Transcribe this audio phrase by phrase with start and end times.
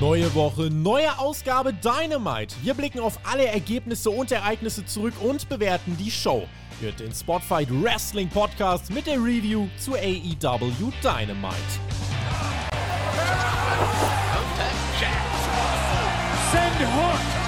[0.00, 2.54] Neue Woche, neue Ausgabe Dynamite.
[2.62, 6.46] Wir blicken auf alle Ergebnisse und Ereignisse zurück und bewerten die Show.
[6.80, 11.56] Hört den Spotfight Wrestling Podcast mit der Review zu AEW Dynamite.
[16.52, 17.45] Send Hook!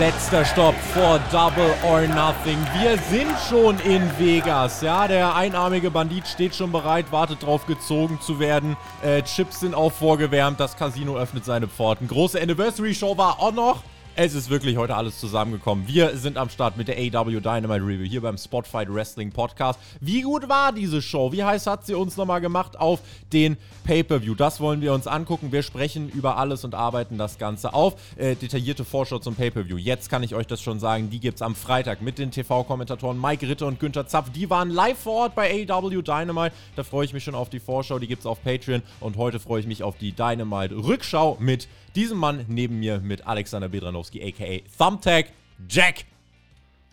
[0.00, 2.58] Letzter Stopp vor Double or Nothing.
[2.80, 4.82] Wir sind schon in Vegas.
[4.82, 8.76] Ja, der einarmige Bandit steht schon bereit, wartet drauf, gezogen zu werden.
[9.02, 10.58] Äh, Chips sind auch vorgewärmt.
[10.58, 12.08] Das Casino öffnet seine Pforten.
[12.08, 13.82] Große Anniversary Show war auch noch.
[14.20, 15.86] Es ist wirklich heute alles zusammengekommen.
[15.86, 19.78] Wir sind am Start mit der AW Dynamite Review hier beim Spotfight Wrestling Podcast.
[20.00, 21.30] Wie gut war diese Show?
[21.30, 22.98] Wie heiß hat sie uns nochmal gemacht auf
[23.32, 24.34] den Pay-Per-View?
[24.34, 25.52] Das wollen wir uns angucken.
[25.52, 27.94] Wir sprechen über alles und arbeiten das Ganze auf.
[28.16, 29.76] Äh, detaillierte Vorschau zum Pay-Per-View.
[29.76, 31.10] Jetzt kann ich euch das schon sagen.
[31.10, 34.30] Die gibt es am Freitag mit den TV-Kommentatoren Mike Ritter und Günther Zapf.
[34.32, 36.56] Die waren live vor Ort bei AW Dynamite.
[36.74, 38.00] Da freue ich mich schon auf die Vorschau.
[38.00, 38.82] Die gibt es auf Patreon.
[38.98, 41.68] Und heute freue ich mich auf die Dynamite Rückschau mit
[41.98, 45.32] diesem Mann neben mir mit Alexander Bedranowski, aka Thumbtack
[45.68, 46.04] Jack.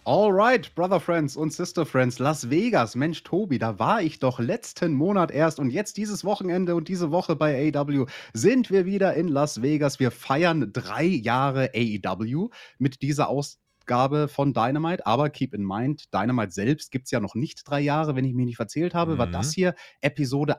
[0.04, 2.96] Alright, Brother Friends und Sister Friends, Las Vegas.
[2.96, 7.12] Mensch, Tobi, da war ich doch letzten Monat erst und jetzt dieses Wochenende und diese
[7.12, 10.00] Woche bei AEW sind wir wieder in Las Vegas.
[10.00, 15.06] Wir feiern drei Jahre AEW mit dieser Ausgabe von Dynamite.
[15.06, 18.16] Aber keep in mind, Dynamite selbst gibt es ja noch nicht drei Jahre.
[18.16, 19.34] Wenn ich mich nicht verzählt habe, war Mhm.
[19.34, 20.58] das hier Episode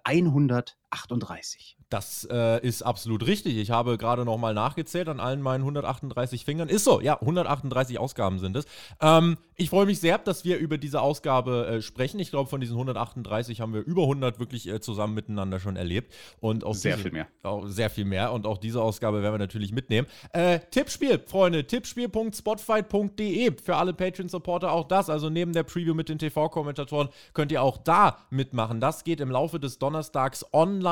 [1.05, 1.77] 138.
[1.89, 3.57] Das äh, ist absolut richtig.
[3.59, 6.69] Ich habe gerade nochmal nachgezählt an allen meinen 138 Fingern.
[6.69, 8.65] Ist so, ja, 138 Ausgaben sind es.
[9.01, 12.19] Ähm, ich freue mich sehr, dass wir über diese Ausgabe äh, sprechen.
[12.19, 16.13] Ich glaube, von diesen 138 haben wir über 100 wirklich äh, zusammen miteinander schon erlebt.
[16.41, 17.29] Und auch Sehr diese, viel mehr.
[17.45, 18.33] Auch sehr viel mehr.
[18.33, 20.09] Und auch diese Ausgabe werden wir natürlich mitnehmen.
[20.33, 21.67] Äh, Tippspiel, Freunde.
[21.67, 23.57] Tippspiel.spotfight.de.
[23.63, 25.09] Für alle Patreon-Supporter auch das.
[25.09, 28.81] Also neben der Preview mit den TV-Kommentatoren könnt ihr auch da mitmachen.
[28.81, 30.86] Das geht im Laufe des Donnerstags online.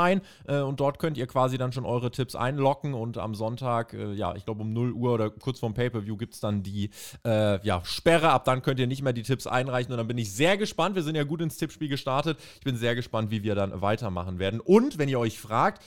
[0.46, 2.94] Äh, und dort könnt ihr quasi dann schon eure Tipps einlocken.
[2.94, 6.34] Und am Sonntag, äh, ja, ich glaube um 0 Uhr oder kurz vorm Pay-Per-View gibt
[6.34, 6.90] es dann die
[7.24, 8.30] äh, ja, Sperre.
[8.30, 9.92] Ab dann könnt ihr nicht mehr die Tipps einreichen.
[9.92, 10.94] Und dann bin ich sehr gespannt.
[10.94, 12.38] Wir sind ja gut ins Tippspiel gestartet.
[12.58, 14.60] Ich bin sehr gespannt, wie wir dann weitermachen werden.
[14.60, 15.82] Und wenn ihr euch fragt,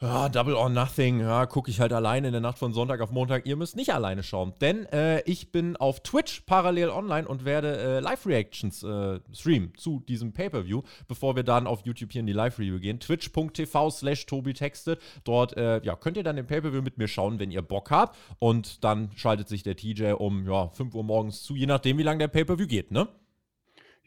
[0.00, 3.10] ja, Double or Nothing, ja, gucke ich halt alleine in der Nacht von Sonntag auf
[3.10, 3.46] Montag.
[3.46, 7.76] Ihr müsst nicht alleine schauen, denn äh, ich bin auf Twitch parallel online und werde
[7.76, 12.32] äh, Live-Reactions äh, streamen zu diesem Pay-Per-View, bevor wir dann auf YouTube hier in die
[12.32, 13.00] Live-Review gehen.
[13.00, 15.00] Twitch.tv slash Tobi textet.
[15.24, 18.16] Dort äh, ja, könnt ihr dann den Pay-Per-View mit mir schauen, wenn ihr Bock habt.
[18.38, 22.04] Und dann schaltet sich der TJ um ja, 5 Uhr morgens zu, je nachdem, wie
[22.04, 23.08] lange der Pay-Per-View geht, ne?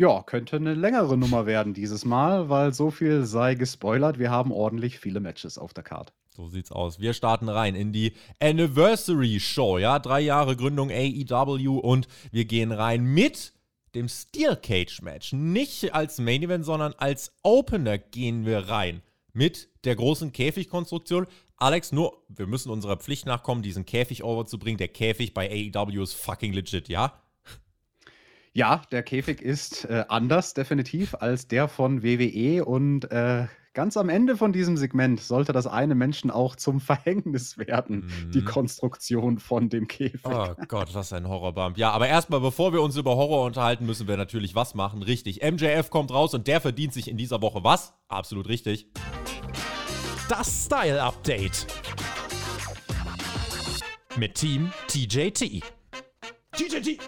[0.02, 4.18] Ja, könnte eine längere Nummer werden dieses Mal, weil so viel sei gespoilert.
[4.18, 6.12] Wir haben ordentlich viele Matches auf der Karte.
[6.36, 7.00] So sieht's aus.
[7.00, 12.72] Wir starten rein in die Anniversary Show, ja, drei Jahre Gründung AEW und wir gehen
[12.72, 13.54] rein mit
[13.94, 15.34] dem Steel Cage Match.
[15.34, 21.28] Nicht als Main Event, sondern als Opener gehen wir rein mit der großen Käfigkonstruktion.
[21.58, 24.80] Alex, nur, wir müssen unserer Pflicht nachkommen, diesen Käfig overzubringen.
[24.80, 27.22] Der Käfig bei AEW ist fucking legit, ja?
[28.54, 34.10] Ja, der Käfig ist äh, anders definitiv als der von WWE und äh, ganz am
[34.10, 38.46] Ende von diesem Segment sollte das eine Menschen auch zum Verhängnis werden, die Mhm.
[38.46, 40.20] Konstruktion von dem Käfig.
[40.26, 41.78] Oh Gott, was ein Horrorbump.
[41.78, 45.02] Ja, aber erstmal, bevor wir uns über Horror unterhalten, müssen wir natürlich was machen.
[45.02, 45.42] Richtig.
[45.50, 47.94] MJF kommt raus und der verdient sich in dieser Woche was?
[48.10, 48.88] Absolut richtig.
[50.28, 51.68] Das Style Update.
[54.18, 55.64] Mit Team TJT.
[56.54, 57.00] TJT.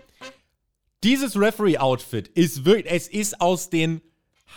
[1.04, 4.02] Dieses Referee-Outfit ist wirklich, es ist aus den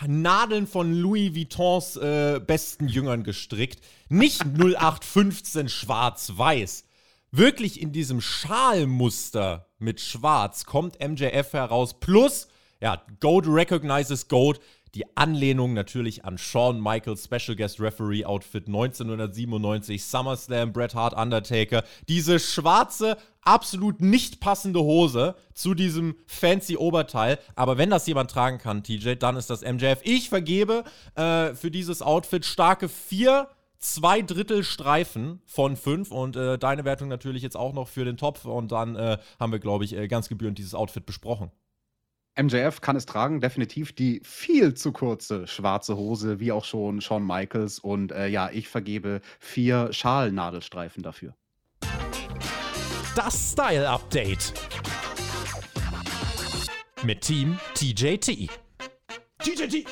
[0.07, 3.81] Nadeln von Louis Vuittons äh, besten Jüngern gestrickt.
[4.07, 6.85] Nicht 0815 schwarz-weiß.
[7.31, 11.99] Wirklich in diesem Schalmuster mit schwarz kommt MJF heraus.
[11.99, 12.47] Plus,
[12.79, 14.61] ja, Goat recognizes Goat.
[14.95, 21.83] Die Anlehnung natürlich an Shawn Michaels Special Guest Referee Outfit 1997, SummerSlam, Bret Hart, Undertaker.
[22.07, 27.39] Diese schwarze, absolut nicht passende Hose zu diesem fancy Oberteil.
[27.55, 29.99] Aber wenn das jemand tragen kann, TJ, dann ist das MJF.
[30.03, 30.83] Ich vergebe
[31.15, 33.49] äh, für dieses Outfit starke vier
[33.79, 38.17] zwei Drittel Streifen von fünf und äh, deine Wertung natürlich jetzt auch noch für den
[38.17, 41.51] Topf und dann äh, haben wir, glaube ich, äh, ganz gebührend dieses Outfit besprochen.
[42.37, 47.25] MJF kann es tragen, definitiv die viel zu kurze schwarze Hose, wie auch schon Shawn
[47.25, 47.79] Michaels.
[47.79, 51.33] Und äh, ja, ich vergebe vier Schalnadelstreifen dafür.
[53.15, 54.53] Das Style Update.
[57.03, 58.49] Mit Team TJT.
[59.39, 59.85] TJT.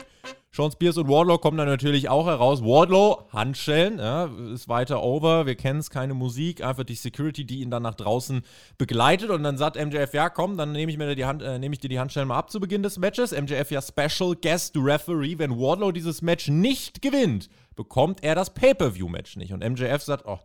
[0.56, 2.64] Sean Spears und Wardlow kommen dann natürlich auch heraus.
[2.64, 5.46] Wardlow, Handschellen, ja, ist weiter over.
[5.46, 6.64] Wir kennen es, keine Musik.
[6.64, 8.42] Einfach die Security, die ihn dann nach draußen
[8.78, 9.32] begleitet.
[9.32, 12.30] Und dann sagt MJF, ja, komm, dann nehme ich, äh, nehm ich dir die Handschellen
[12.30, 13.34] mal ab zu Beginn des Matches.
[13.34, 15.38] MJF ja Special Guest Referee.
[15.38, 19.52] Wenn Wardlow dieses Match nicht gewinnt, bekommt er das Pay-Per-View-Match nicht.
[19.52, 20.40] Und MJF sagt, oh,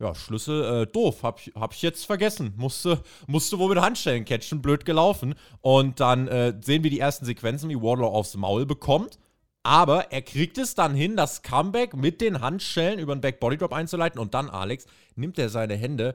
[0.00, 2.54] ja, Schlüssel, äh, doof, hab, hab ich jetzt vergessen.
[2.56, 5.36] Musste, musste wohl mit Handstellen catchen, blöd gelaufen.
[5.60, 9.20] Und dann äh, sehen wir die ersten Sequenzen, wie Wardlow aufs Maul bekommt.
[9.64, 13.56] Aber er kriegt es dann hin, das Comeback mit den Handschellen über den Back Body
[13.56, 14.20] Drop einzuleiten.
[14.20, 14.84] Und dann, Alex,
[15.16, 16.14] nimmt er seine Hände.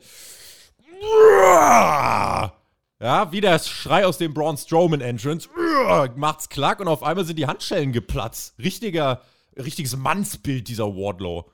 [3.02, 5.50] Ja, wie der Schrei aus dem Braun Strowman Entrance.
[6.16, 8.54] Macht's klack und auf einmal sind die Handschellen geplatzt.
[8.60, 9.22] Richtiger,
[9.58, 11.50] richtiges Mannsbild, dieser Wardlow.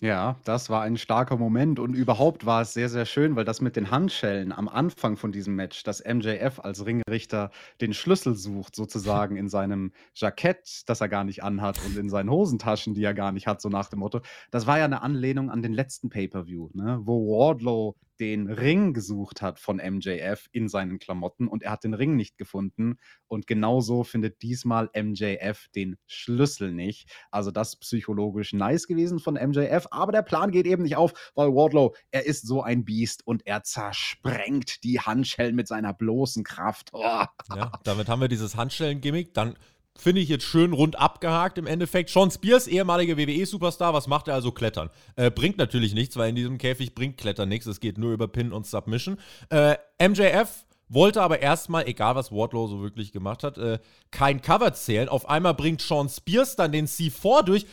[0.00, 3.60] Ja, das war ein starker Moment und überhaupt war es sehr, sehr schön, weil das
[3.60, 7.50] mit den Handschellen am Anfang von diesem Match, dass MJF als Ringrichter
[7.80, 12.30] den Schlüssel sucht, sozusagen in seinem Jackett, das er gar nicht anhat und in seinen
[12.30, 14.20] Hosentaschen, die er gar nicht hat, so nach dem Motto.
[14.52, 19.42] Das war ja eine Anlehnung an den letzten Pay-Per-View, ne, wo Wardlow den Ring gesucht
[19.42, 22.98] hat von MJF in seinen Klamotten und er hat den Ring nicht gefunden.
[23.26, 27.10] Und genauso findet diesmal MJF den Schlüssel nicht.
[27.30, 31.32] Also das ist psychologisch nice gewesen von MJF, aber der Plan geht eben nicht auf,
[31.34, 36.44] weil Wardlow, er ist so ein Biest und er zersprengt die Handschellen mit seiner bloßen
[36.44, 36.90] Kraft.
[36.92, 37.24] Oh.
[37.54, 39.34] Ja, damit haben wir dieses Handschellen-Gimmick.
[39.34, 39.56] Dann
[40.00, 42.08] Finde ich jetzt schön rund abgehakt im Endeffekt.
[42.10, 44.52] Sean Spears, ehemaliger WWE-Superstar, was macht er also?
[44.52, 44.90] Klettern.
[45.16, 47.66] Äh, bringt natürlich nichts, weil in diesem Käfig bringt Klettern nichts.
[47.66, 49.18] Es geht nur über Pin und Submission.
[49.50, 53.80] Äh, MJF wollte aber erstmal, egal was Wardlow so wirklich gemacht hat, äh,
[54.12, 55.08] kein Cover zählen.
[55.08, 57.66] Auf einmal bringt Sean Spears dann den C4 durch.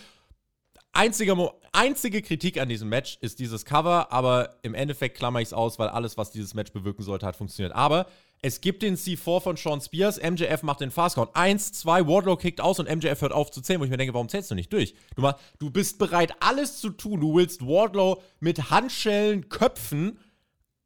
[0.94, 5.54] Einzige, einzige Kritik an diesem Match ist dieses Cover, aber im Endeffekt klammer ich es
[5.54, 7.76] aus, weil alles, was dieses Match bewirken sollte, hat funktioniert.
[7.76, 8.08] Aber
[8.42, 11.36] es gibt den C4 von Sean Spears, MJF macht den Fastcount.
[11.36, 14.14] Eins, zwei, Wardlow kickt aus und MJF hört auf zu zählen, wo ich mir denke,
[14.14, 14.94] warum zählst du nicht durch?
[15.16, 17.22] Du, mach, du bist bereit, alles zu tun.
[17.22, 20.20] Du willst Wardlow mit Handschellen köpfen,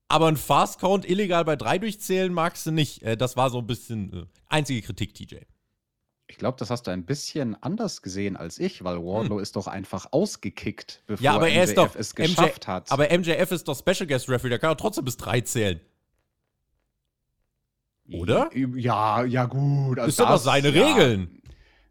[0.08, 3.04] aber ein Fastcount illegal bei drei durchzählen magst du nicht.
[3.04, 5.38] Äh, das war so ein bisschen äh, einzige Kritik, TJ.
[6.28, 9.44] Ich glaube, das hast du ein bisschen anders gesehen als ich, weil Wardlow hm.
[9.44, 12.92] ist doch einfach ausgekickt, bevor ja, aber er MJF ist doch, es geschafft MJ, hat.
[12.92, 15.82] Aber MJF ist doch Special Guest Referee, der kann doch trotzdem bis drei zählen.
[18.12, 18.50] Oder?
[18.56, 20.00] Ja, ja, gut.
[20.00, 20.86] Also ist doch seine ja.
[20.86, 21.42] Regeln.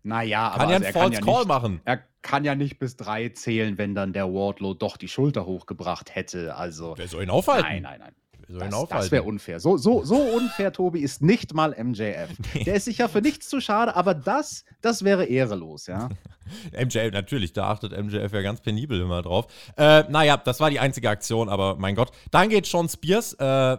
[0.03, 1.81] Naja, kann aber ja also einen False ja Call nicht, machen.
[1.85, 6.15] Er kann ja nicht bis drei zählen, wenn dann der Wardlow doch die Schulter hochgebracht
[6.15, 6.57] hätte.
[6.57, 6.95] Also.
[6.97, 7.69] Wer soll ihn aufhalten?
[7.69, 8.15] Nein, nein, nein.
[8.49, 9.61] Das, das wäre unfair.
[9.61, 12.31] So, so, so unfair, Tobi, ist nicht mal MJF.
[12.65, 16.09] Der ist sicher für nichts zu schade, aber das, das wäre ehrelos, ja.
[16.73, 19.49] MJF, natürlich, da achtet MJF ja ganz penibel immer drauf.
[19.77, 22.11] Äh, naja, das war die einzige Aktion, aber mein Gott.
[22.31, 23.77] Dann geht Sean Spears, äh,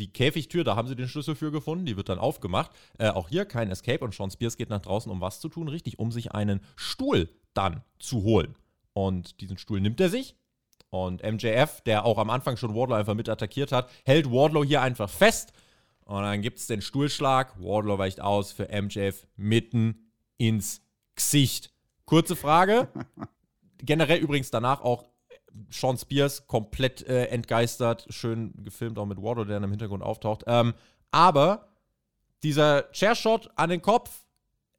[0.00, 2.70] die Käfigtür, da haben sie den Schlüssel für gefunden, die wird dann aufgemacht.
[2.98, 5.68] Äh, auch hier kein Escape und Sean Spears geht nach draußen, um was zu tun,
[5.68, 8.56] richtig, um sich einen Stuhl dann zu holen.
[8.92, 10.34] Und diesen Stuhl nimmt er sich.
[10.88, 14.82] Und MJF, der auch am Anfang schon Wardlow einfach mit attackiert hat, hält Wardlow hier
[14.82, 15.52] einfach fest.
[16.04, 17.60] Und dann gibt es den Stuhlschlag.
[17.60, 20.82] Wardlow weicht aus für MJF mitten ins
[21.14, 21.72] Gesicht.
[22.06, 22.88] Kurze Frage.
[23.78, 25.09] Generell übrigens danach auch
[25.70, 30.44] Sean Spears komplett äh, entgeistert, schön gefilmt, auch mit Wardlow, der dann im Hintergrund auftaucht.
[30.46, 30.74] Ähm,
[31.10, 31.68] aber
[32.42, 34.24] dieser Chairshot an den Kopf,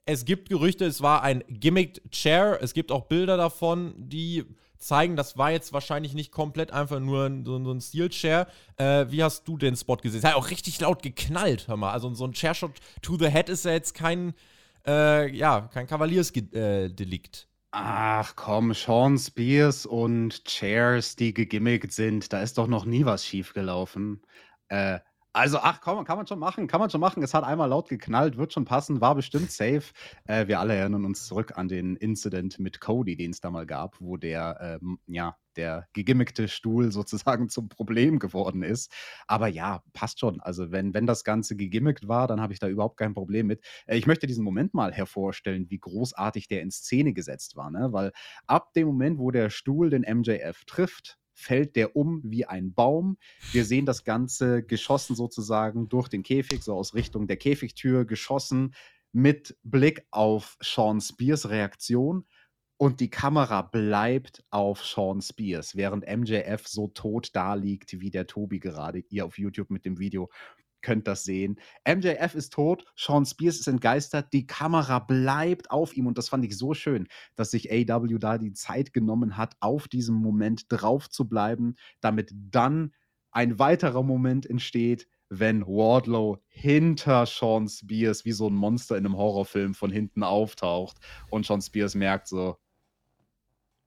[0.06, 2.60] es gibt Gerüchte, es war ein gimmicked Chair.
[2.62, 4.46] Es gibt auch Bilder davon, die
[4.78, 8.48] zeigen, das war jetzt wahrscheinlich nicht komplett einfach nur so, so ein Steel-Chair.
[8.78, 10.20] Äh, wie hast du den Spot gesehen?
[10.20, 11.92] Es hat auch richtig laut geknallt, hör mal.
[11.92, 12.72] Also so ein Chairshot
[13.02, 14.34] to the head ist ja jetzt kein,
[14.88, 17.48] äh, ja, kein Kavaliersdelikt.
[17.74, 23.26] Ach komm, Sean Spears und Chairs, die gegimmickt sind, da ist doch noch nie was
[23.26, 24.22] schiefgelaufen.
[24.68, 25.00] Äh,
[25.34, 27.24] also, ach komm, kann man schon machen, kann man schon machen.
[27.24, 29.84] Es hat einmal laut geknallt, wird schon passen, war bestimmt safe.
[30.26, 33.66] Äh, wir alle erinnern uns zurück an den Incident mit Cody, den es da mal
[33.66, 38.92] gab, wo der, ähm, ja, der gegimmickte Stuhl sozusagen zum Problem geworden ist.
[39.28, 40.42] Aber ja, passt schon.
[40.42, 43.64] Also, wenn, wenn das Ganze gegimmikt war, dann habe ich da überhaupt kein Problem mit.
[43.86, 47.94] Äh, ich möchte diesen Moment mal hervorstellen, wie großartig der in Szene gesetzt war, ne?
[47.94, 48.12] Weil
[48.48, 53.18] ab dem Moment, wo der Stuhl den MJF trifft, fällt der um wie ein Baum.
[53.52, 58.74] Wir sehen das Ganze geschossen sozusagen durch den Käfig, so aus Richtung der Käfigtür geschossen,
[59.14, 62.26] mit Blick auf Sean Spears Reaktion.
[62.78, 68.26] Und die Kamera bleibt auf Sean Spears, während MJF so tot da liegt, wie der
[68.26, 70.32] Tobi gerade hier auf YouTube mit dem Video
[70.82, 71.60] könnt das sehen.
[71.88, 76.46] MJF ist tot, Sean Spears ist entgeistert, die Kamera bleibt auf ihm und das fand
[76.46, 81.10] ich so schön, dass sich AW da die Zeit genommen hat, auf diesem Moment drauf
[81.10, 82.94] zu bleiben, damit dann
[83.32, 89.16] ein weiterer Moment entsteht, wenn Wardlow hinter Sean Spears wie so ein Monster in einem
[89.16, 90.98] Horrorfilm von hinten auftaucht
[91.30, 92.58] und Sean Spears merkt so,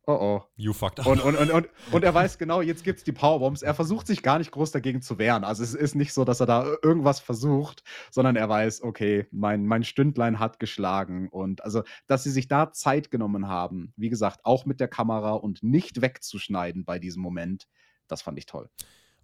[0.06, 0.42] oh oh.
[0.56, 1.06] You fucked up.
[1.06, 3.62] Und, und, und, und, und er weiß genau, jetzt gibt es die Powerbombs.
[3.62, 5.44] Er versucht sich gar nicht groß dagegen zu wehren.
[5.44, 9.66] Also es ist nicht so, dass er da irgendwas versucht, sondern er weiß, okay, mein,
[9.66, 11.28] mein Stündlein hat geschlagen.
[11.28, 15.32] Und also, dass sie sich da Zeit genommen haben, wie gesagt, auch mit der Kamera
[15.32, 17.68] und nicht wegzuschneiden bei diesem Moment,
[18.08, 18.68] das fand ich toll.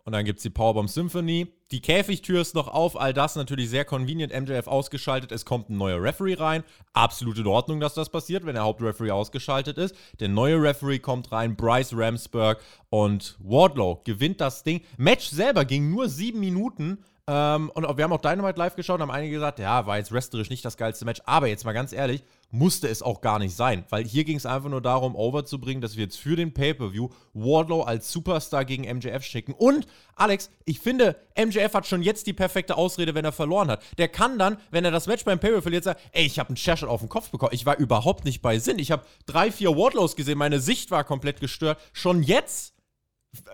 [0.04, 1.52] Und dann gibt es die Powerbomb Symphony.
[1.70, 4.32] Die Käfigtür ist noch auf, all das natürlich sehr convenient.
[4.32, 6.64] MJF ausgeschaltet, es kommt ein neuer Referee rein.
[6.92, 9.94] Absolut in Ordnung, dass das passiert, wenn der Hauptreferee ausgeschaltet ist.
[10.18, 14.80] Der neue Referee kommt rein, Bryce Ramsberg und Wardlow gewinnt das Ding.
[14.96, 17.04] Match selber ging nur sieben Minuten.
[17.26, 20.50] Ähm, und wir haben auch Dynamite live geschaut, haben einige gesagt, ja, war jetzt wrestlerisch
[20.50, 21.20] nicht das geilste Match.
[21.26, 23.84] Aber jetzt mal ganz ehrlich, musste es auch gar nicht sein.
[23.88, 27.82] Weil hier ging es einfach nur darum, overzubringen, dass wir jetzt für den Pay-Per-View Wardlow
[27.82, 29.52] als Superstar gegen MJF schicken.
[29.52, 33.82] Und, Alex, ich finde, MJF hat schon jetzt die perfekte Ausrede, wenn er verloren hat.
[33.98, 36.56] Der kann dann, wenn er das Match beim Pay-Per-View verliert, sagen, ey, ich habe einen
[36.56, 37.54] Chairshot auf den Kopf bekommen.
[37.54, 38.78] Ich war überhaupt nicht bei Sinn.
[38.78, 41.78] Ich habe drei, vier Wardlows gesehen, meine Sicht war komplett gestört.
[41.92, 42.74] Schon jetzt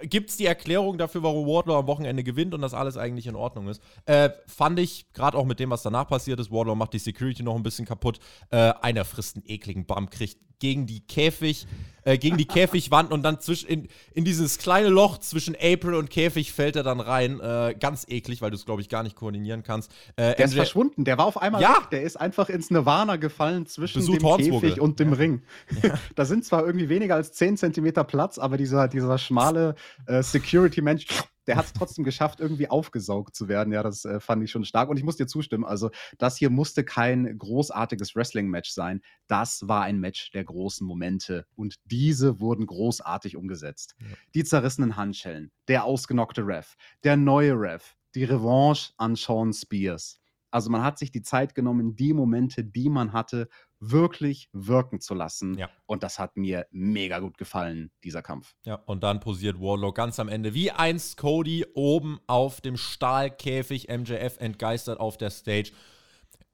[0.03, 3.37] gibt es die Erklärung dafür, warum Wardlow am Wochenende gewinnt und das alles eigentlich in
[3.37, 3.83] Ordnung ist.
[4.07, 7.43] Äh, fand ich, gerade auch mit dem, was danach passiert ist, Wardlow macht die Security
[7.43, 8.19] noch ein bisschen kaputt.
[8.51, 11.67] Äh, einer frisst einen ekligen Bump, kriegt gegen die Käfig,
[12.07, 16.09] äh, gegen die Käfigwand und dann zwischen in, in dieses kleine Loch zwischen April und
[16.09, 17.41] Käfig fällt er dann rein.
[17.41, 19.91] Äh, ganz eklig, weil du es, glaube ich, gar nicht koordinieren kannst.
[20.17, 21.77] Äh, der ist verschwunden, der war auf einmal ja.
[21.77, 21.91] weg.
[21.91, 24.61] Der ist einfach ins Nirvana gefallen zwischen Besucht dem.
[24.61, 25.17] Käfig und dem ja.
[25.17, 25.43] Ring.
[25.83, 25.99] Ja.
[26.15, 29.75] da sind zwar irgendwie weniger als 10 Zentimeter Platz, aber dieser, dieser schmale
[30.07, 31.07] äh, Security-Mensch
[31.47, 33.73] der hat es trotzdem geschafft, irgendwie aufgesaugt zu werden.
[33.73, 34.89] Ja, das äh, fand ich schon stark.
[34.89, 35.65] Und ich muss dir zustimmen.
[35.65, 39.03] Also, das hier musste kein großartiges Wrestling-Match sein.
[39.27, 41.47] Das war ein Match der großen Momente.
[41.55, 43.95] Und diese wurden großartig umgesetzt.
[44.01, 44.07] Ja.
[44.35, 50.21] Die zerrissenen Handschellen, der ausgenockte Ref, der neue Ref, die Revanche an Sean Spears.
[50.57, 55.13] Also man hat sich die Zeit genommen, die Momente, die man hatte, wirklich wirken zu
[55.13, 55.59] lassen.
[55.59, 55.69] Ja.
[55.85, 58.55] Und das hat mir mega gut gefallen, dieser Kampf.
[58.65, 63.89] Ja, und dann posiert Warlock ganz am Ende wie einst Cody oben auf dem Stahlkäfig,
[63.89, 65.73] MJF entgeistert auf der Stage.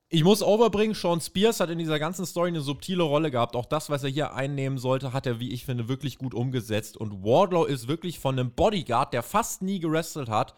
[0.09, 3.55] Ich muss overbringen, Sean Spears hat in dieser ganzen Story eine subtile Rolle gehabt.
[3.55, 6.97] Auch das, was er hier einnehmen sollte, hat er, wie ich finde, wirklich gut umgesetzt.
[6.97, 10.57] Und Wardlow ist wirklich von einem Bodyguard, der fast nie gewrestelt hat,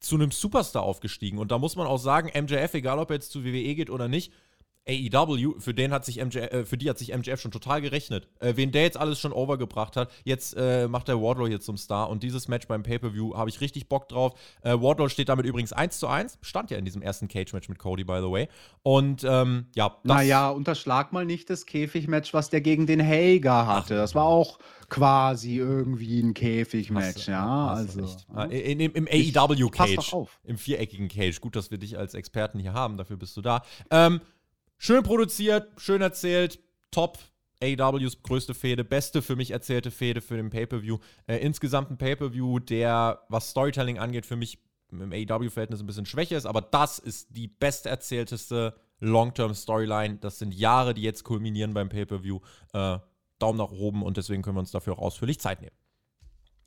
[0.00, 1.38] zu einem Superstar aufgestiegen.
[1.38, 4.08] Und da muss man auch sagen, MJF, egal ob er jetzt zu WWE geht oder
[4.08, 4.32] nicht,
[4.88, 8.28] AEW, für den hat sich MJ, äh, für die hat sich MJF schon total gerechnet.
[8.40, 11.76] Äh, wen der jetzt alles schon overgebracht hat, jetzt äh, macht der Wardlow hier zum
[11.76, 14.32] Star und dieses Match beim Pay-Per-View habe ich richtig Bock drauf.
[14.62, 17.78] Äh, Wardlow steht damit übrigens 1 zu 1, stand ja in diesem ersten Cage-Match mit
[17.78, 18.48] Cody, by the way.
[18.82, 23.66] Und ähm, ja, das Naja, unterschlag mal nicht das Käfig-Match, was der gegen den Hager
[23.66, 23.94] hatte.
[23.94, 24.00] Ach.
[24.00, 24.58] Das war auch
[24.88, 27.68] quasi irgendwie ein Käfigmatch, ja.
[27.68, 28.00] Also,
[28.34, 28.44] ja.
[28.44, 30.14] In, in, Im AEW-Cage.
[30.44, 31.40] Im viereckigen Cage.
[31.40, 33.62] Gut, dass wir dich als Experten hier haben, dafür bist du da.
[33.90, 34.20] Ähm,
[34.80, 36.58] schön produziert, schön erzählt,
[36.90, 37.18] top.
[37.62, 40.96] AEWs größte Fehde, beste für mich erzählte Fehde für den Pay-Per-View.
[41.26, 44.58] Äh, insgesamt ein Pay-Per-View, der, was Storytelling angeht, für mich
[44.90, 50.16] im AEW-Verhältnis ein bisschen schwächer ist, aber das ist die besterzählteste Long-Term-Storyline.
[50.16, 52.40] Das sind Jahre, die jetzt kulminieren beim Pay-Per-View.
[52.72, 52.98] Äh,
[53.38, 55.76] Daumen nach oben und deswegen können wir uns dafür auch ausführlich Zeit nehmen.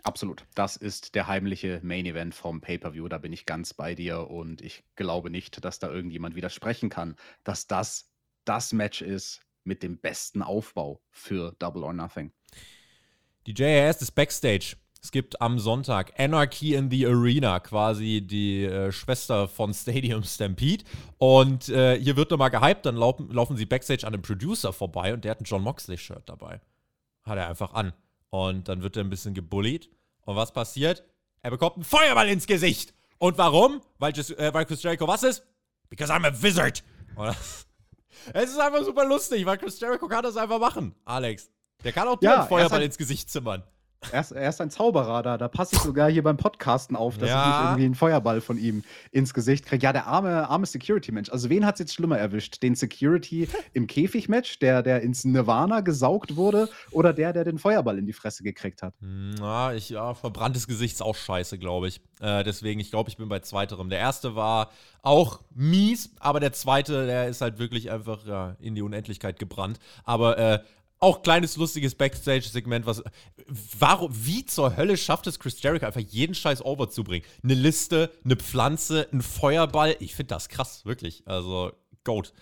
[0.03, 0.45] Absolut.
[0.53, 3.07] Das ist der heimliche Main Event vom Pay-Per-View.
[3.07, 7.15] Da bin ich ganz bei dir und ich glaube nicht, dass da irgendjemand widersprechen kann,
[7.45, 8.11] dass das
[8.43, 12.33] das Match ist mit dem besten Aufbau für Double or Nothing.
[13.47, 14.75] Die JAS ist Backstage.
[15.01, 20.85] Es gibt am Sonntag Anarchy in the Arena, quasi die äh, Schwester von Stadium Stampede.
[21.17, 25.13] Und äh, hier wird nochmal gehypt, dann laufen, laufen sie Backstage an einem Producer vorbei
[25.13, 26.61] und der hat ein John Moxley-Shirt dabei.
[27.23, 27.93] Hat er einfach an.
[28.33, 29.91] Und dann wird er ein bisschen gebullied.
[30.25, 31.03] Und was passiert?
[31.43, 32.95] Er bekommt einen Feuerball ins Gesicht.
[33.19, 33.81] Und warum?
[33.99, 35.45] Weil, äh, weil Chris Jericho was ist?
[35.87, 36.83] Because I'm a wizard.
[38.33, 41.51] es ist einfach super lustig, weil Chris Jericho kann das einfach machen, Alex.
[41.83, 43.61] Der kann auch dir ja, einen Feuerball ins Gesicht zimmern.
[44.11, 47.17] Er ist, er ist ein Zauberer, da, da passe ich sogar hier beim Podcasten auf,
[47.17, 47.41] dass ja.
[47.41, 49.83] ich nicht irgendwie einen Feuerball von ihm ins Gesicht kriege.
[49.83, 51.29] Ja, der arme, arme Security-Mensch.
[51.29, 52.61] Also, wen hat es jetzt schlimmer erwischt?
[52.61, 57.97] Den Security im Käfig-Match, der, der ins Nirvana gesaugt wurde, oder der, der den Feuerball
[57.97, 58.93] in die Fresse gekriegt hat?
[58.99, 62.01] Na, ich, ja, verbranntes Gesicht ist auch scheiße, glaube ich.
[62.19, 63.89] Äh, deswegen, ich glaube, ich bin bei zweiterem.
[63.89, 64.69] Der erste war
[65.01, 69.79] auch mies, aber der zweite, der ist halt wirklich einfach ja, in die Unendlichkeit gebrannt.
[70.05, 70.59] Aber äh,
[71.03, 73.03] auch kleines lustiges Backstage-Segment, was.
[73.77, 77.25] Warum, wie zur Hölle schafft es Chris Jericho einfach jeden Scheiß over zu bringen?
[77.43, 79.95] Eine Liste, eine Pflanze, ein Feuerball.
[79.99, 81.23] Ich finde das krass, wirklich.
[81.27, 82.33] Also, Goat.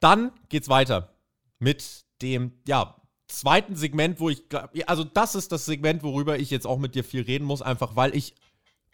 [0.00, 1.14] Dann geht's weiter
[1.58, 4.44] mit dem, ja, zweiten Segment, wo ich.
[4.86, 7.96] Also, das ist das Segment, worüber ich jetzt auch mit dir viel reden muss, einfach
[7.96, 8.34] weil ich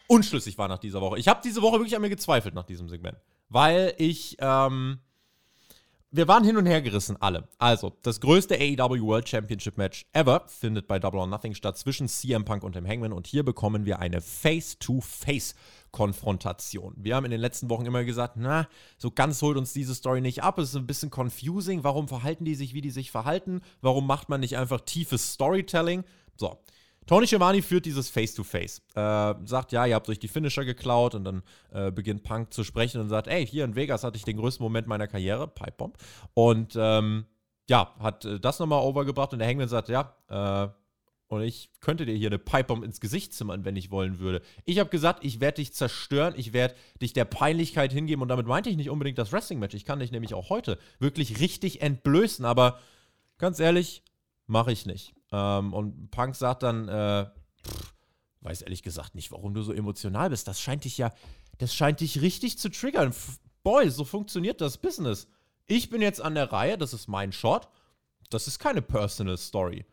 [0.07, 1.19] unschlüssig war nach dieser Woche.
[1.19, 3.17] Ich habe diese Woche wirklich an mir gezweifelt nach diesem Segment,
[3.49, 4.99] weil ich, ähm,
[6.13, 7.47] wir waren hin und her gerissen, alle.
[7.57, 12.09] Also, das größte AEW World Championship Match ever findet bei Double or Nothing statt zwischen
[12.09, 16.95] CM Punk und dem Hangman und hier bekommen wir eine Face-to-Face-Konfrontation.
[16.97, 20.19] Wir haben in den letzten Wochen immer gesagt, na, so ganz holt uns diese Story
[20.19, 23.61] nicht ab, es ist ein bisschen confusing, warum verhalten die sich, wie die sich verhalten,
[23.79, 26.03] warum macht man nicht einfach tiefes Storytelling?
[26.35, 26.57] So,
[27.07, 28.81] Tony Schiavone führt dieses Face-to-Face.
[28.95, 29.41] -face.
[29.41, 32.63] Äh, sagt, ja, ihr habt euch die Finisher geklaut und dann äh, beginnt Punk zu
[32.63, 35.97] sprechen und sagt, ey, hier in Vegas hatte ich den größten Moment meiner Karriere, Pipebomb.
[36.33, 37.25] Und ähm,
[37.69, 40.69] ja, hat äh, das nochmal overgebracht und der Hangman sagt, ja, äh,
[41.27, 44.41] und ich könnte dir hier eine Pipebomb ins Gesicht zimmern, wenn ich wollen würde.
[44.65, 48.47] Ich habe gesagt, ich werde dich zerstören, ich werde dich der Peinlichkeit hingeben und damit
[48.47, 49.73] meinte ich nicht unbedingt das Wrestling-Match.
[49.73, 52.79] Ich kann dich nämlich auch heute wirklich richtig entblößen, aber
[53.37, 54.03] ganz ehrlich,
[54.45, 55.13] mache ich nicht.
[55.31, 57.25] Ähm, und Punk sagt dann, äh,
[57.65, 57.93] pff,
[58.41, 60.47] weiß ehrlich gesagt nicht, warum du so emotional bist.
[60.47, 61.11] Das scheint dich ja,
[61.57, 63.13] das scheint dich richtig zu triggern.
[63.63, 65.27] Boy, so funktioniert das Business.
[65.67, 67.67] Ich bin jetzt an der Reihe, das ist mein Shot.
[68.29, 69.85] Das ist keine Personal Story.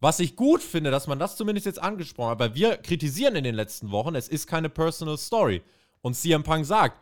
[0.00, 3.44] Was ich gut finde, dass man das zumindest jetzt angesprochen hat, weil wir kritisieren in
[3.44, 5.62] den letzten Wochen, es ist keine Personal Story.
[6.02, 7.00] Und CM Punk sagt,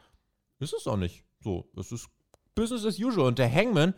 [0.61, 1.25] ist es auch nicht.
[1.43, 2.09] So, es ist
[2.55, 3.27] Business as usual.
[3.27, 3.95] Und der Hangman,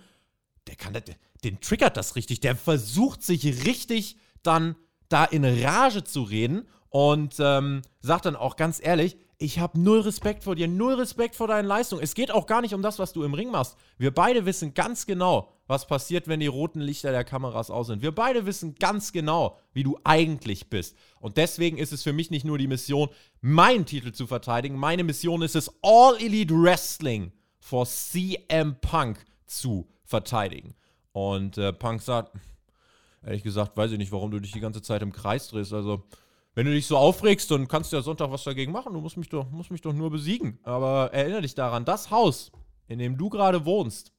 [0.67, 1.03] der kann das,
[1.45, 2.41] den triggert das richtig.
[2.41, 4.77] Der versucht sich richtig dann
[5.09, 10.01] da in Rage zu reden und ähm, sagt dann auch ganz ehrlich, ich habe null
[10.01, 12.03] Respekt vor dir, null Respekt vor deinen Leistungen.
[12.03, 13.77] Es geht auch gar nicht um das, was du im Ring machst.
[13.99, 18.01] Wir beide wissen ganz genau, was passiert, wenn die roten Lichter der Kameras aus sind.
[18.01, 20.97] Wir beide wissen ganz genau, wie du eigentlich bist.
[21.21, 23.09] Und deswegen ist es für mich nicht nur die Mission,
[23.41, 24.77] meinen Titel zu verteidigen.
[24.77, 30.75] Meine Mission ist es, All Elite Wrestling vor CM Punk zu verteidigen.
[31.15, 32.33] Und äh, Punk sagt,
[33.25, 35.73] ehrlich gesagt, weiß ich nicht, warum du dich die ganze Zeit im Kreis drehst.
[35.73, 36.03] Also,
[36.57, 38.93] wenn du dich so aufregst, dann kannst du ja Sonntag was dagegen machen.
[38.93, 40.59] Du musst mich doch, musst mich doch nur besiegen.
[40.65, 42.51] Aber erinnere dich daran, das Haus,
[42.89, 44.13] in dem du gerade wohnst,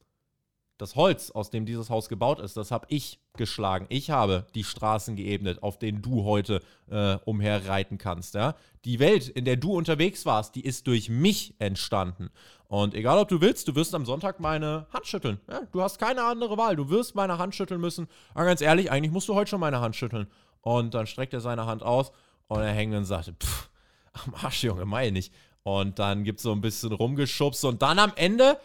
[0.78, 3.86] das Holz, aus dem dieses Haus gebaut ist, das habe ich geschlagen.
[3.90, 8.36] Ich habe die Straßen geebnet, auf denen du heute äh, umherreiten kannst.
[8.36, 8.56] Ja?
[8.84, 12.30] Die Welt, in der du unterwegs warst, die ist durch mich entstanden.
[12.68, 15.40] Und egal, ob du willst, du wirst am Sonntag meine Hand schütteln.
[15.50, 15.62] Ja?
[15.72, 16.76] Du hast keine andere Wahl.
[16.76, 18.08] Du wirst meine Hand schütteln müssen.
[18.34, 20.28] Aber ganz ehrlich, eigentlich musst du heute schon meine Hand schütteln.
[20.62, 22.12] Und dann streckt er seine Hand aus
[22.48, 23.70] und der Hängenden sagte, pff,
[24.14, 25.34] am Arsch, Junge, meine nicht.
[25.64, 28.60] Und dann gibt es so ein bisschen rumgeschubst und dann am Ende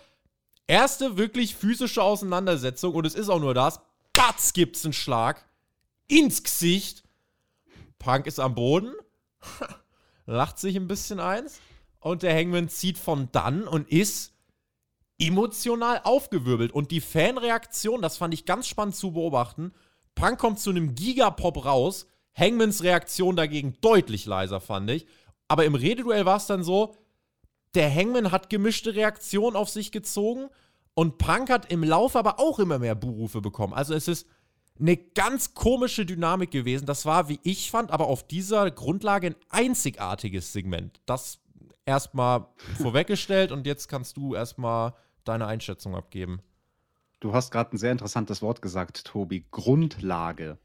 [0.70, 3.80] Erste wirklich physische Auseinandersetzung und es ist auch nur das.
[4.14, 5.44] Batz gibt's einen Schlag
[6.06, 7.02] ins Gesicht.
[7.98, 8.94] Punk ist am Boden,
[10.26, 11.60] lacht sich ein bisschen eins
[11.98, 14.32] und der Hangman zieht von dann und ist
[15.18, 16.70] emotional aufgewirbelt.
[16.70, 19.72] Und die Fanreaktion, das fand ich ganz spannend zu beobachten.
[20.14, 22.06] Punk kommt zu einem Gigapop raus.
[22.32, 25.08] Hangmans Reaktion dagegen deutlich leiser, fand ich.
[25.48, 26.94] Aber im Rededuell war es dann so,
[27.74, 30.48] der Hangman hat gemischte Reaktionen auf sich gezogen
[30.94, 33.72] und Punk hat im Lauf aber auch immer mehr Buhrufe bekommen.
[33.72, 34.26] Also es ist
[34.78, 36.86] eine ganz komische Dynamik gewesen.
[36.86, 41.00] Das war, wie ich fand, aber auf dieser Grundlage ein einzigartiges Segment.
[41.06, 41.40] Das
[41.84, 42.46] erstmal
[42.78, 46.40] vorweggestellt und jetzt kannst du erstmal deine Einschätzung abgeben.
[47.20, 49.44] Du hast gerade ein sehr interessantes Wort gesagt, Tobi.
[49.50, 50.58] Grundlage.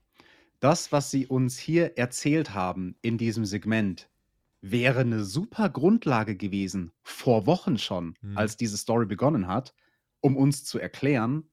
[0.61, 4.07] Das, was sie uns hier erzählt haben in diesem Segment,
[4.71, 8.37] wäre eine super Grundlage gewesen, vor Wochen schon, hm.
[8.37, 9.73] als diese Story begonnen hat,
[10.21, 11.49] um uns zu erklären,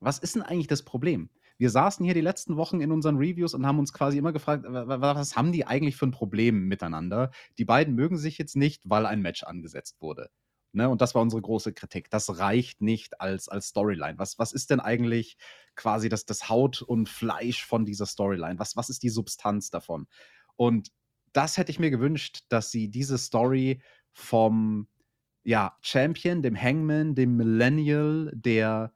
[0.00, 1.30] was ist denn eigentlich das Problem?
[1.58, 4.64] Wir saßen hier die letzten Wochen in unseren Reviews und haben uns quasi immer gefragt,
[4.68, 7.32] was haben die eigentlich für ein Problem miteinander?
[7.58, 10.30] Die beiden mögen sich jetzt nicht, weil ein Match angesetzt wurde.
[10.72, 10.88] Ne?
[10.88, 12.10] Und das war unsere große Kritik.
[12.10, 14.18] Das reicht nicht als, als Storyline.
[14.18, 15.36] Was, was ist denn eigentlich
[15.74, 18.60] quasi das, das Haut und Fleisch von dieser Storyline?
[18.60, 20.06] Was, was ist die Substanz davon?
[20.54, 20.92] Und
[21.38, 24.88] das hätte ich mir gewünscht, dass sie diese Story vom
[25.44, 28.92] ja, Champion, dem Hangman, dem Millennial, der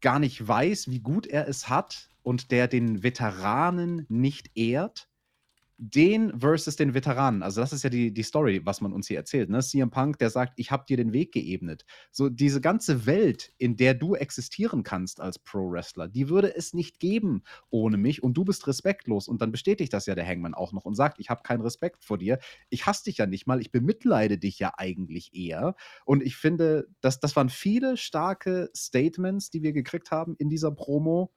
[0.00, 5.10] gar nicht weiß, wie gut er es hat und der den Veteranen nicht ehrt,
[5.78, 7.42] den versus den Veteranen.
[7.42, 9.50] Also das ist ja die, die Story, was man uns hier erzählt.
[9.50, 9.60] Ne?
[9.60, 11.84] CM Punk, der sagt, ich habe dir den Weg geebnet.
[12.10, 16.98] So diese ganze Welt, in der du existieren kannst als Pro-Wrestler, die würde es nicht
[16.98, 19.28] geben ohne mich und du bist respektlos.
[19.28, 22.04] Und dann bestätigt das ja der Hangman auch noch und sagt, ich habe keinen Respekt
[22.04, 22.38] vor dir.
[22.70, 25.74] Ich hasse dich ja nicht mal, ich bemitleide dich ja eigentlich eher.
[26.06, 30.70] Und ich finde, das, das waren viele starke Statements, die wir gekriegt haben in dieser
[30.70, 31.32] Promo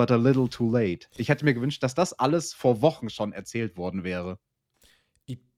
[0.00, 1.08] but a little too late.
[1.18, 4.38] Ich hätte mir gewünscht, dass das alles vor Wochen schon erzählt worden wäre.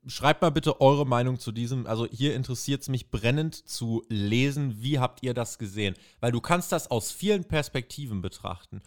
[0.09, 1.87] Schreibt mal bitte eure Meinung zu diesem.
[1.87, 4.83] Also hier interessiert es mich brennend zu lesen.
[4.83, 5.94] Wie habt ihr das gesehen?
[6.18, 8.83] Weil du kannst das aus vielen Perspektiven betrachten.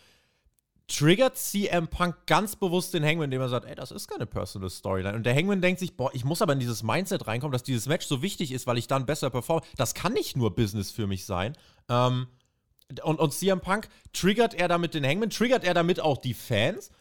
[0.87, 4.69] triggert CM Punk ganz bewusst den Hangman, indem er sagt, ey, das ist keine Personal
[4.69, 5.15] Storyline.
[5.15, 7.87] Und der Hangman denkt sich, boah, ich muss aber in dieses Mindset reinkommen, dass dieses
[7.87, 9.61] Match so wichtig ist, weil ich dann besser performe.
[9.77, 11.53] Das kann nicht nur Business für mich sein.
[11.87, 12.27] Ähm,
[13.03, 16.91] und, und CM Punk triggert er damit den Hangman, triggert er damit auch die Fans.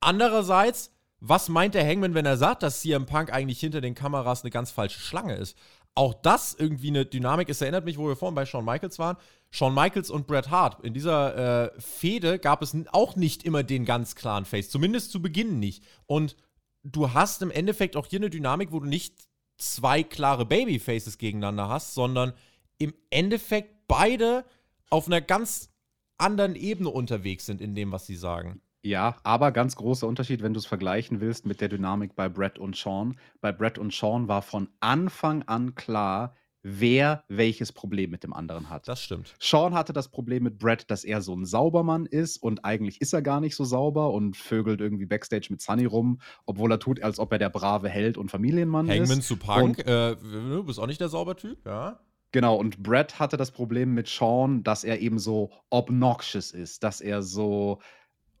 [0.00, 4.42] Andererseits, was meint der Hangman, wenn er sagt, dass CM Punk eigentlich hinter den Kameras
[4.42, 5.56] eine ganz falsche Schlange ist?
[5.94, 7.60] Auch das irgendwie eine Dynamik ist.
[7.60, 9.16] Erinnert mich, wo wir vorhin bei Shawn Michaels waren.
[9.50, 10.82] Shawn Michaels und Bret Hart.
[10.84, 14.70] In dieser äh, Fehde gab es auch nicht immer den ganz klaren Face.
[14.70, 15.84] Zumindest zu Beginn nicht.
[16.06, 16.36] Und
[16.82, 21.68] du hast im Endeffekt auch hier eine Dynamik, wo du nicht zwei klare Babyfaces gegeneinander
[21.68, 22.32] hast, sondern
[22.78, 24.44] im Endeffekt beide
[24.92, 25.70] auf einer ganz
[26.18, 28.60] anderen Ebene unterwegs sind in dem, was sie sagen.
[28.84, 32.58] Ja, aber ganz großer Unterschied, wenn du es vergleichen willst mit der Dynamik bei Brett
[32.58, 33.18] und Sean.
[33.40, 38.68] Bei Brett und Sean war von Anfang an klar, wer welches Problem mit dem anderen
[38.68, 38.86] hat.
[38.86, 39.34] Das stimmt.
[39.40, 43.14] Sean hatte das Problem mit Brett, dass er so ein Saubermann ist und eigentlich ist
[43.14, 47.02] er gar nicht so sauber und vögelt irgendwie Backstage mit Sunny rum, obwohl er tut,
[47.02, 49.10] als ob er der brave Held und Familienmann Hangman ist.
[49.10, 51.98] Hangman zu Punk, äh, du bist auch nicht der Saubertyp, ja?
[52.32, 57.02] Genau, und Brett hatte das Problem mit Sean, dass er eben so obnoxious ist, dass
[57.02, 57.78] er so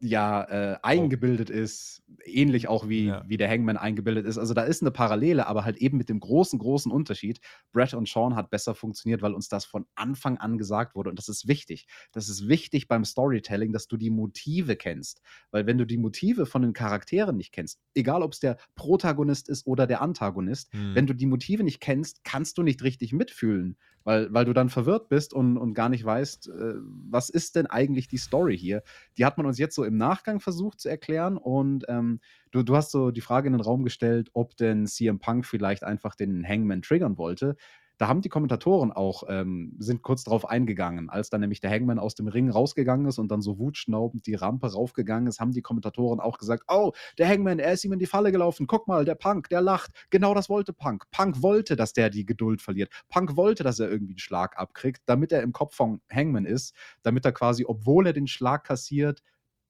[0.02, 1.54] ja äh, eingebildet oh.
[1.54, 3.24] ist, ähnlich auch wie, ja.
[3.26, 4.36] wie der Hangman eingebildet ist.
[4.36, 7.40] Also da ist eine Parallele, aber halt eben mit dem großen, großen Unterschied.
[7.72, 11.10] Brett und Sean hat besser funktioniert, weil uns das von Anfang an gesagt wurde.
[11.10, 11.86] Und das ist wichtig.
[12.10, 15.22] Das ist wichtig beim Storytelling, dass du die Motive kennst.
[15.50, 19.48] Weil wenn du die Motive von den Charakteren nicht kennst, egal ob es der Protagonist
[19.48, 20.94] ist oder der Antagonist, hm.
[20.94, 24.68] wenn du die Motive nicht kennst, kannst du nicht richtig mitfühlen weil, weil du dann
[24.68, 26.74] verwirrt bist und, und gar nicht weißt, äh,
[27.10, 28.82] was ist denn eigentlich die Story hier.
[29.18, 32.76] Die hat man uns jetzt so im Nachgang versucht zu erklären und ähm, du, du
[32.76, 36.46] hast so die Frage in den Raum gestellt, ob denn CM Punk vielleicht einfach den
[36.46, 37.56] Hangman triggern wollte
[38.02, 41.08] da haben die Kommentatoren auch, ähm, sind kurz darauf eingegangen.
[41.08, 44.34] Als dann nämlich der Hangman aus dem Ring rausgegangen ist und dann so wutschnaubend die
[44.34, 48.00] Rampe raufgegangen ist, haben die Kommentatoren auch gesagt, oh, der Hangman, er ist ihm in
[48.00, 48.66] die Falle gelaufen.
[48.66, 49.92] Guck mal, der Punk, der lacht.
[50.10, 51.04] Genau das wollte Punk.
[51.12, 52.90] Punk wollte, dass der die Geduld verliert.
[53.08, 56.74] Punk wollte, dass er irgendwie einen Schlag abkriegt, damit er im Kopf von Hangman ist,
[57.04, 59.22] damit er quasi, obwohl er den Schlag kassiert,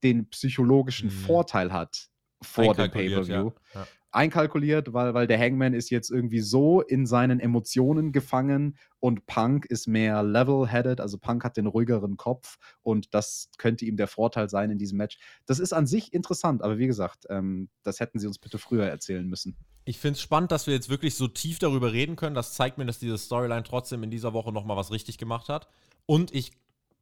[0.02, 1.26] den psychologischen mhm.
[1.26, 2.08] Vorteil hat
[2.40, 3.52] vor dem Pay-Per-View.
[3.74, 3.80] Ja.
[3.80, 9.26] Ja einkalkuliert, weil, weil der Hangman ist jetzt irgendwie so in seinen Emotionen gefangen und
[9.26, 14.06] Punk ist mehr level-headed, also Punk hat den ruhigeren Kopf und das könnte ihm der
[14.06, 15.18] Vorteil sein in diesem Match.
[15.46, 18.86] Das ist an sich interessant, aber wie gesagt, ähm, das hätten sie uns bitte früher
[18.86, 19.56] erzählen müssen.
[19.84, 22.36] Ich finde es spannend, dass wir jetzt wirklich so tief darüber reden können.
[22.36, 25.66] Das zeigt mir, dass diese Storyline trotzdem in dieser Woche nochmal was richtig gemacht hat.
[26.06, 26.52] Und ich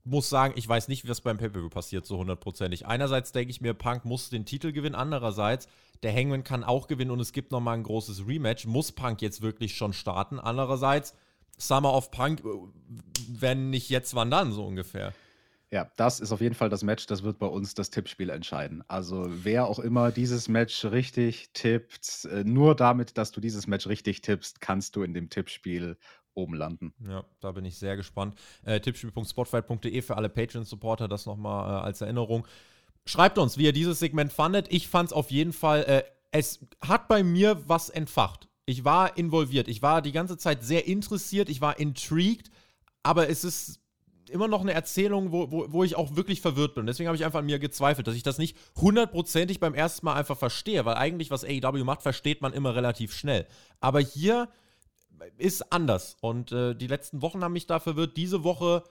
[0.05, 2.87] muss sagen, ich weiß nicht, was beim Pay-Per-View passiert, so hundertprozentig.
[2.87, 5.69] Einerseits denke ich mir, Punk muss den Titel gewinnen, andererseits,
[6.03, 8.67] der Hangman kann auch gewinnen und es gibt nochmal ein großes Rematch.
[8.67, 10.39] Muss Punk jetzt wirklich schon starten?
[10.39, 11.15] Andererseits,
[11.59, 12.49] Summer of Punk, äh,
[13.29, 15.13] wenn nicht jetzt, wann dann, so ungefähr.
[15.73, 18.83] Ja, das ist auf jeden Fall das Match, das wird bei uns das Tippspiel entscheiden.
[18.89, 23.87] Also wer auch immer dieses Match richtig tippt, äh, nur damit, dass du dieses Match
[23.87, 25.97] richtig tippst, kannst du in dem Tippspiel
[26.35, 26.93] oben landen.
[27.07, 28.35] Ja, da bin ich sehr gespannt.
[28.65, 32.47] Äh, Tippspiel.spotfight.de für alle Patreon-Supporter, das nochmal äh, als Erinnerung.
[33.07, 34.67] Schreibt uns, wie ihr dieses Segment fandet.
[34.71, 38.49] Ich fand es auf jeden Fall, äh, es hat bei mir was entfacht.
[38.67, 39.69] Ich war involviert.
[39.69, 41.49] Ich war die ganze Zeit sehr interessiert.
[41.49, 42.51] Ich war intrigued.
[43.03, 43.81] Aber es ist
[44.31, 46.87] immer noch eine Erzählung, wo, wo, wo ich auch wirklich verwirrt bin.
[46.87, 50.15] Deswegen habe ich einfach an mir gezweifelt, dass ich das nicht hundertprozentig beim ersten Mal
[50.15, 50.85] einfach verstehe.
[50.85, 53.47] Weil eigentlich, was AEW macht, versteht man immer relativ schnell.
[53.81, 54.49] Aber hier
[55.39, 56.17] ist anders.
[56.21, 58.17] Und äh, die letzten Wochen haben mich da verwirrt.
[58.17, 58.85] Diese Woche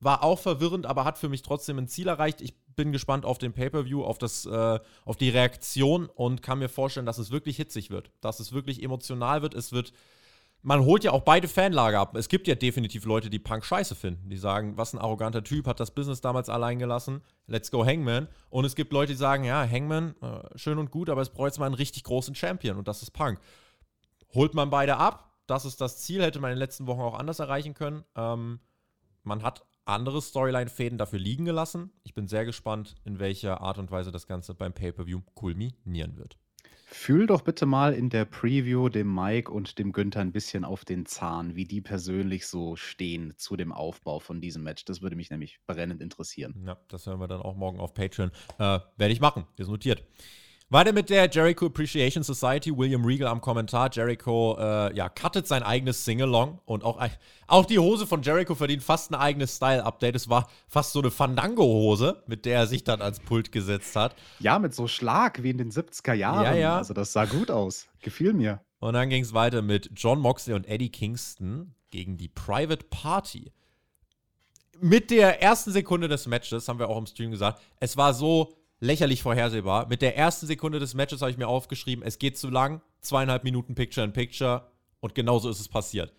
[0.00, 2.40] war auch verwirrend, aber hat für mich trotzdem ein Ziel erreicht.
[2.40, 7.06] Ich bin gespannt auf den Pay-Per-View, auf, äh, auf die Reaktion und kann mir vorstellen,
[7.06, 8.10] dass es wirklich hitzig wird.
[8.20, 9.54] Dass es wirklich emotional wird.
[9.54, 9.92] Es wird.
[10.62, 12.16] Man holt ja auch beide Fanlager ab.
[12.16, 14.28] Es gibt ja definitiv Leute, die Punk scheiße finden.
[14.28, 17.22] Die sagen, was ein arroganter Typ, hat das Business damals allein gelassen.
[17.46, 18.26] Let's go Hangman.
[18.50, 21.60] Und es gibt Leute, die sagen, ja, Hangman, äh, schön und gut, aber es bräuchte
[21.60, 23.40] mal einen richtig großen Champion und das ist Punk.
[24.34, 27.18] Holt man beide ab, das ist das Ziel, hätte man in den letzten Wochen auch
[27.18, 28.04] anders erreichen können.
[28.14, 28.60] Ähm,
[29.24, 31.90] man hat andere Storyline-Fäden dafür liegen gelassen.
[32.04, 36.38] Ich bin sehr gespannt, in welcher Art und Weise das Ganze beim Pay-Per-View kulminieren wird.
[36.90, 40.86] Fühl doch bitte mal in der Preview dem Mike und dem Günther ein bisschen auf
[40.86, 44.86] den Zahn, wie die persönlich so stehen zu dem Aufbau von diesem Match.
[44.86, 46.54] Das würde mich nämlich brennend interessieren.
[46.66, 48.30] Ja, das hören wir dann auch morgen auf Patreon.
[48.58, 50.02] Äh, Werde ich machen, ist notiert.
[50.70, 52.76] Weiter mit der Jericho Appreciation Society.
[52.76, 53.88] William Regal am Kommentar.
[53.90, 56.60] Jericho, äh, ja, cuttet sein eigenes Sing-Along.
[56.66, 57.02] Und auch,
[57.46, 60.14] auch die Hose von Jericho verdient fast ein eigenes Style-Update.
[60.14, 64.14] Es war fast so eine Fandango-Hose, mit der er sich dann ans Pult gesetzt hat.
[64.40, 66.44] Ja, mit so Schlag wie in den 70er Jahren.
[66.44, 66.76] Ja, ja.
[66.76, 67.88] Also, das sah gut aus.
[68.02, 68.60] Gefiel mir.
[68.78, 73.52] Und dann ging es weiter mit John Moxley und Eddie Kingston gegen die Private Party.
[74.80, 78.58] Mit der ersten Sekunde des Matches, haben wir auch im Stream gesagt, es war so
[78.80, 79.88] lächerlich vorhersehbar.
[79.88, 83.44] Mit der ersten Sekunde des Matches habe ich mir aufgeschrieben, es geht zu lang, zweieinhalb
[83.44, 84.66] Minuten Picture in Picture
[85.00, 86.12] und genauso ist es passiert.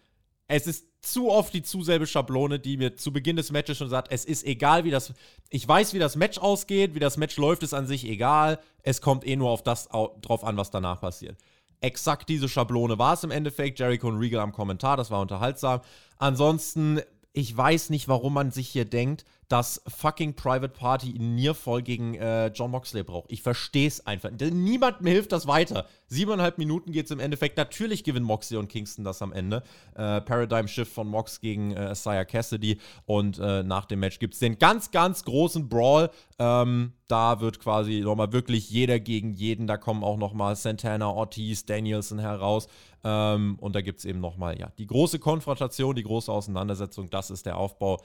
[0.48, 3.89] Es ist zu oft die zu selbe Schablone, die mir zu Beginn des Matches schon
[3.89, 5.13] sagt, es ist egal, wie das.
[5.50, 8.60] Ich weiß, wie das Match ausgeht, wie das Match läuft, ist an sich egal.
[8.82, 11.38] Es kommt eh nur auf das drauf an, was danach passiert.
[11.82, 13.80] Exakt diese Schablone war es im Endeffekt.
[13.80, 15.82] Jericho und Regal am Kommentar, das war unterhaltsam.
[16.17, 17.00] Ansonsten,
[17.32, 22.48] ich weiß nicht, warum man sich hier denkt, dass fucking Private Party Nearfall gegen äh,
[22.48, 23.32] John Moxley braucht.
[23.32, 24.30] Ich verstehe es einfach.
[24.32, 25.88] Niemand mir hilft das weiter.
[26.08, 27.58] Siebeneinhalb Minuten geht es im Endeffekt.
[27.58, 29.64] Natürlich gewinnen Moxley und Kingston das am Ende.
[29.96, 32.80] Äh, Paradigm Shift von Mox gegen äh, Isaiah Cassidy.
[33.06, 36.12] Und äh, nach dem Match gibt es den ganz, ganz großen Brawl.
[36.38, 39.66] Ähm, da wird quasi nochmal wirklich jeder gegen jeden.
[39.66, 42.68] Da kommen auch nochmal Santana, Ortiz, Danielson heraus.
[43.04, 47.10] Ähm, und da gibt es eben nochmal, ja, die große Konfrontation, die große Auseinandersetzung.
[47.10, 48.00] Das ist der Aufbau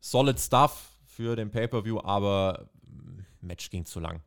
[0.00, 4.22] solid Stuff für den Pay-Per-View, aber mm, Match ging zu lang.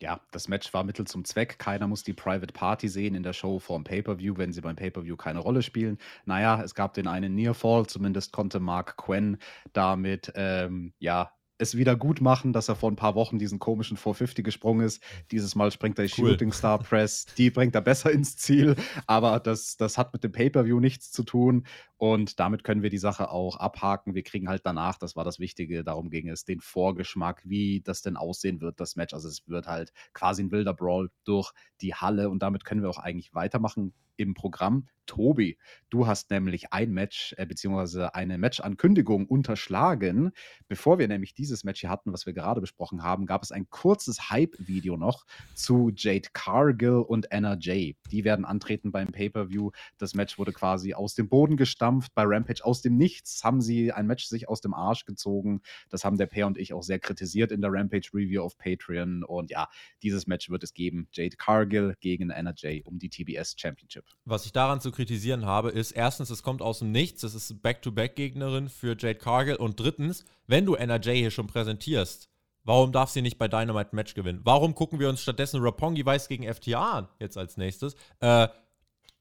[0.00, 1.58] Ja, das Match war Mittel zum Zweck.
[1.58, 5.16] Keiner muss die Private Party sehen in der Show vorm Pay-Per-View, wenn sie beim Pay-Per-View
[5.16, 5.98] keine Rolle spielen.
[6.26, 9.38] Naja, es gab den einen Nearfall, zumindest konnte Mark Quinn
[9.72, 13.96] damit ähm, ja es wieder gut machen, dass er vor ein paar Wochen diesen komischen
[13.96, 15.02] 450 gesprungen ist.
[15.30, 16.30] Dieses Mal springt er die cool.
[16.30, 18.76] Shooting Star Press, die bringt er besser ins Ziel,
[19.06, 21.66] aber das, das hat mit dem Pay-Per-View nichts zu tun
[22.04, 24.14] und damit können wir die Sache auch abhaken.
[24.14, 28.02] Wir kriegen halt danach, das war das Wichtige, darum ging es, den Vorgeschmack, wie das
[28.02, 29.14] denn aussehen wird, das Match.
[29.14, 32.90] Also es wird halt quasi ein wilder Brawl durch die Halle und damit können wir
[32.90, 34.86] auch eigentlich weitermachen im Programm.
[35.06, 35.58] Tobi,
[35.90, 40.32] du hast nämlich ein Match äh, beziehungsweise eine Match-Ankündigung unterschlagen.
[40.66, 43.68] Bevor wir nämlich dieses Match hier hatten, was wir gerade besprochen haben, gab es ein
[43.68, 47.96] kurzes Hype-Video noch zu Jade Cargill und Anna Jay.
[48.10, 49.72] Die werden antreten beim Pay-Per-View.
[49.98, 51.93] Das Match wurde quasi aus dem Boden gestampft.
[52.14, 55.60] Bei Rampage aus dem Nichts haben sie ein Match sich aus dem Arsch gezogen.
[55.90, 59.24] Das haben der Pair und ich auch sehr kritisiert in der Rampage-Review auf Patreon.
[59.24, 59.68] Und ja,
[60.02, 61.08] dieses Match wird es geben.
[61.12, 62.54] Jade Cargill gegen Anna
[62.84, 64.04] um die TBS Championship.
[64.24, 67.62] Was ich daran zu kritisieren habe, ist erstens, es kommt aus dem Nichts, es ist
[67.62, 72.28] Back-to-Back-Gegnerin für Jade Cargill und drittens, wenn du NRJ hier schon präsentierst,
[72.64, 74.40] warum darf sie nicht bei Dynamite Match gewinnen?
[74.44, 77.94] Warum gucken wir uns stattdessen Rapongi Weiß gegen FTA an, jetzt als nächstes?
[78.20, 78.48] Äh,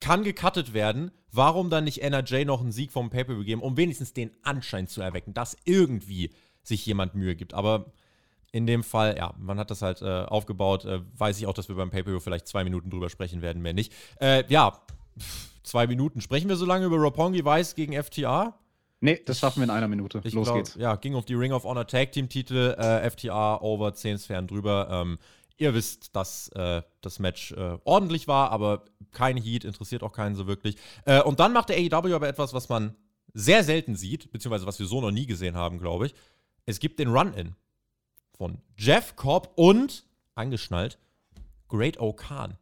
[0.03, 1.11] kann gecuttet werden.
[1.31, 5.01] Warum dann nicht NRJ noch einen Sieg vom Pay-Per-View geben, um wenigstens den Anschein zu
[5.01, 7.53] erwecken, dass irgendwie sich jemand Mühe gibt?
[7.53, 7.93] Aber
[8.51, 10.85] in dem Fall, ja, man hat das halt äh, aufgebaut.
[10.85, 13.73] Äh, weiß ich auch, dass wir beim Pay-Per-View vielleicht zwei Minuten drüber sprechen werden, mehr
[13.73, 13.93] nicht.
[14.19, 14.77] Äh, ja,
[15.63, 16.19] zwei Minuten.
[16.19, 18.59] Sprechen wir so lange über Roppongi Weiß gegen FTA?
[18.99, 20.21] Nee, das schaffen wir in einer Minute.
[20.23, 20.75] Ich Los glaub, geht's.
[20.75, 22.75] Ja, ging auf die Ring of Honor Tag Team Titel.
[22.77, 24.87] Äh, FTA over 10 Sphären drüber.
[24.91, 25.17] Ähm,
[25.57, 30.35] ihr wisst, dass äh, das Match äh, ordentlich war, aber kein Heat, interessiert auch keinen
[30.35, 30.77] so wirklich.
[31.05, 32.95] Äh, und dann macht der AEW aber etwas, was man
[33.33, 36.15] sehr selten sieht, beziehungsweise was wir so noch nie gesehen haben, glaube ich.
[36.65, 37.55] Es gibt den Run-In
[38.37, 40.97] von Jeff Cobb und, angeschnallt,
[41.67, 42.57] Great O'Khan.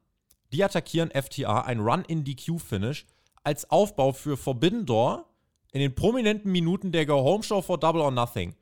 [0.51, 3.05] Die attackieren FTA, ein Run-in-DQ-Finish,
[3.43, 5.25] als Aufbau für Forbidden Door
[5.71, 8.55] in den prominenten Minuten der Go-Home-Show vor Double or Nothing.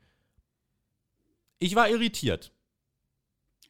[1.58, 2.52] Ich war irritiert.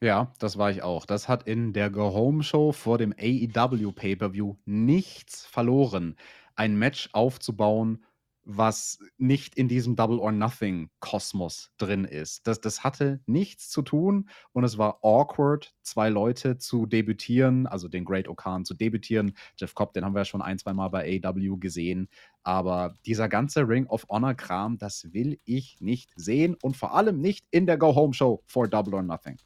[0.03, 1.05] Ja, das war ich auch.
[1.05, 6.15] Das hat in der Go-Home-Show vor dem AEW Pay-Per-View nichts verloren,
[6.55, 8.03] ein Match aufzubauen,
[8.43, 12.47] was nicht in diesem Double or Nothing Kosmos drin ist.
[12.47, 17.87] Das, das hatte nichts zu tun und es war awkward, zwei Leute zu debütieren, also
[17.87, 19.33] den Great Okan zu debütieren.
[19.55, 22.09] Jeff Cobb, den haben wir ja schon ein, zwei Mal bei AW gesehen.
[22.41, 27.21] Aber dieser ganze Ring of Honor Kram, das will ich nicht sehen und vor allem
[27.21, 29.37] nicht in der Go Home Show for Double or Nothing.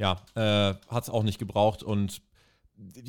[0.00, 2.22] Ja, äh, hat es auch nicht gebraucht und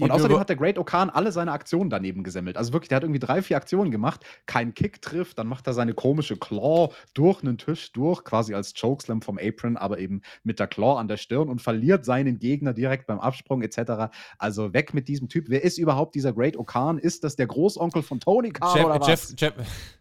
[0.02, 2.58] und außerdem hat der Great Okan alle seine Aktionen daneben gesemmelt.
[2.58, 4.26] Also wirklich, der hat irgendwie drei, vier Aktionen gemacht.
[4.46, 8.74] Kein Kick trifft, dann macht er seine komische Claw durch einen Tisch durch, quasi als
[8.74, 12.74] Chokeslam vom Apron, aber eben mit der Claw an der Stirn und verliert seinen Gegner
[12.74, 14.14] direkt beim Absprung etc.
[14.38, 15.46] Also weg mit diesem Typ.
[15.48, 16.98] Wer ist überhaupt dieser Great Okan?
[16.98, 19.08] Ist das der Großonkel von Tony Khan Jeff, oder was?
[19.08, 19.54] Jeff, Jeff,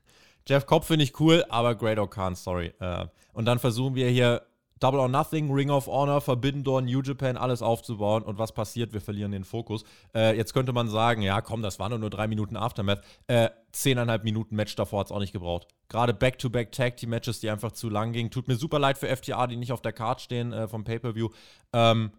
[0.49, 2.75] Jeff Cobb finde ich cool, aber Great Okan, sorry.
[2.81, 4.43] Äh, und dann versuchen wir hier
[4.81, 8.23] Double or Nothing, Ring of Honor, Forbidden Door, New Japan, alles aufzubauen.
[8.23, 8.93] Und was passiert?
[8.93, 9.85] Wir verlieren den Fokus.
[10.15, 13.03] Äh, jetzt könnte man sagen, ja, komm, das waren nur drei Minuten Aftermath.
[13.27, 15.69] Äh, zehneinhalb Minuten Match davor hat es auch nicht gebraucht.
[15.89, 18.31] Gerade Back-to-Back Tag Team Matches, die einfach zu lang gingen.
[18.31, 21.29] Tut mir super leid für FTA, die nicht auf der Card stehen äh, vom Pay-Per-View.
[21.75, 22.13] Ähm,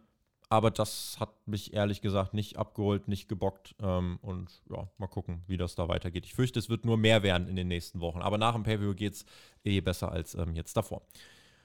[0.52, 3.74] aber das hat mich ehrlich gesagt nicht abgeholt, nicht gebockt.
[3.82, 6.26] Ähm, und ja, mal gucken, wie das da weitergeht.
[6.26, 8.21] Ich fürchte, es wird nur mehr werden in den nächsten Wochen.
[8.21, 9.26] Aber nach dem Pay-Per-View geht es
[9.63, 11.02] eh besser als ähm, jetzt davor.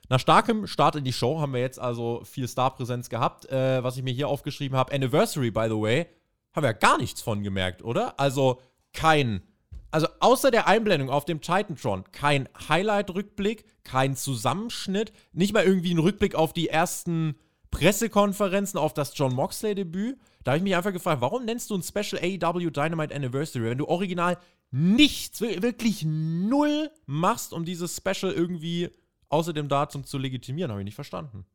[0.08, 3.46] Nach starkem Start in die Show haben wir jetzt also viel Starpräsenz gehabt.
[3.46, 6.06] Äh, was ich mir hier aufgeschrieben habe, Anniversary, by the way,
[6.54, 8.18] haben wir gar nichts von gemerkt, oder?
[8.18, 8.60] Also
[8.92, 9.42] kein,
[9.90, 15.98] also außer der Einblendung auf dem Titantron, kein Highlight-Rückblick, kein Zusammenschnitt, nicht mal irgendwie ein
[15.98, 17.36] Rückblick auf die ersten
[17.70, 20.18] Pressekonferenzen auf das John Moxley-Debüt.
[20.44, 23.78] Da habe ich mich einfach gefragt, warum nennst du ein Special AEW Dynamite Anniversary, wenn
[23.78, 24.38] du original
[24.70, 28.90] nichts, wirklich null machst, um dieses Special irgendwie
[29.28, 30.70] außer dem Datum zu legitimieren?
[30.70, 31.46] Habe ich nicht verstanden.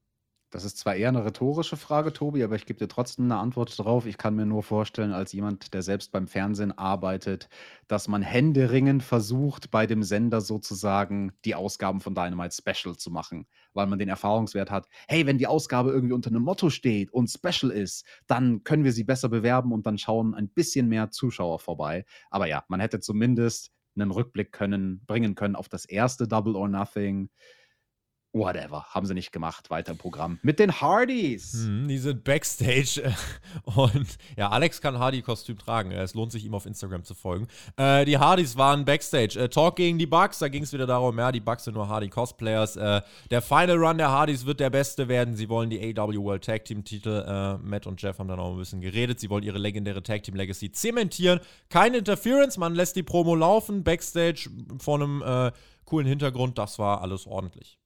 [0.52, 3.80] Das ist zwar eher eine rhetorische Frage, Tobi, aber ich gebe dir trotzdem eine Antwort
[3.80, 4.06] drauf.
[4.06, 7.48] Ich kann mir nur vorstellen, als jemand, der selbst beim Fernsehen arbeitet,
[7.88, 13.48] dass man händeringend versucht, bei dem Sender sozusagen die Ausgaben von Dynamite Special zu machen,
[13.74, 17.30] weil man den Erfahrungswert hat, hey, wenn die Ausgabe irgendwie unter einem Motto steht und
[17.30, 21.60] Special ist, dann können wir sie besser bewerben und dann schauen ein bisschen mehr Zuschauer
[21.60, 22.04] vorbei.
[22.30, 26.68] Aber ja, man hätte zumindest einen Rückblick können, bringen können auf das erste Double or
[26.68, 27.30] Nothing
[28.34, 29.70] Whatever, haben sie nicht gemacht.
[29.70, 30.40] Weiter im Programm.
[30.42, 31.52] Mit den Hardys.
[31.54, 33.02] Hm, die sind Backstage.
[33.04, 33.12] Äh,
[33.76, 35.92] und ja, Alex kann Hardy-Kostüm tragen.
[35.92, 37.48] Es lohnt sich, ihm auf Instagram zu folgen.
[37.76, 39.38] Äh, die Hardys waren Backstage.
[39.38, 40.40] Äh, Talk gegen die Bucks.
[40.40, 42.78] Da ging es wieder darum, ja, die Bucks sind nur Hardy-Cosplayers.
[42.78, 45.36] Äh, der Final Run der Hardys wird der beste werden.
[45.36, 47.26] Sie wollen die AW World Tag Team-Titel.
[47.28, 49.20] Äh, Matt und Jeff haben dann auch ein bisschen geredet.
[49.20, 51.42] Sie wollen ihre legendäre Tag Team Legacy zementieren.
[51.68, 52.58] Keine Interference.
[52.58, 53.84] Man lässt die Promo laufen.
[53.84, 55.52] Backstage vor einem äh,
[55.84, 56.58] coolen Hintergrund.
[56.58, 57.81] Das war alles ordentlich.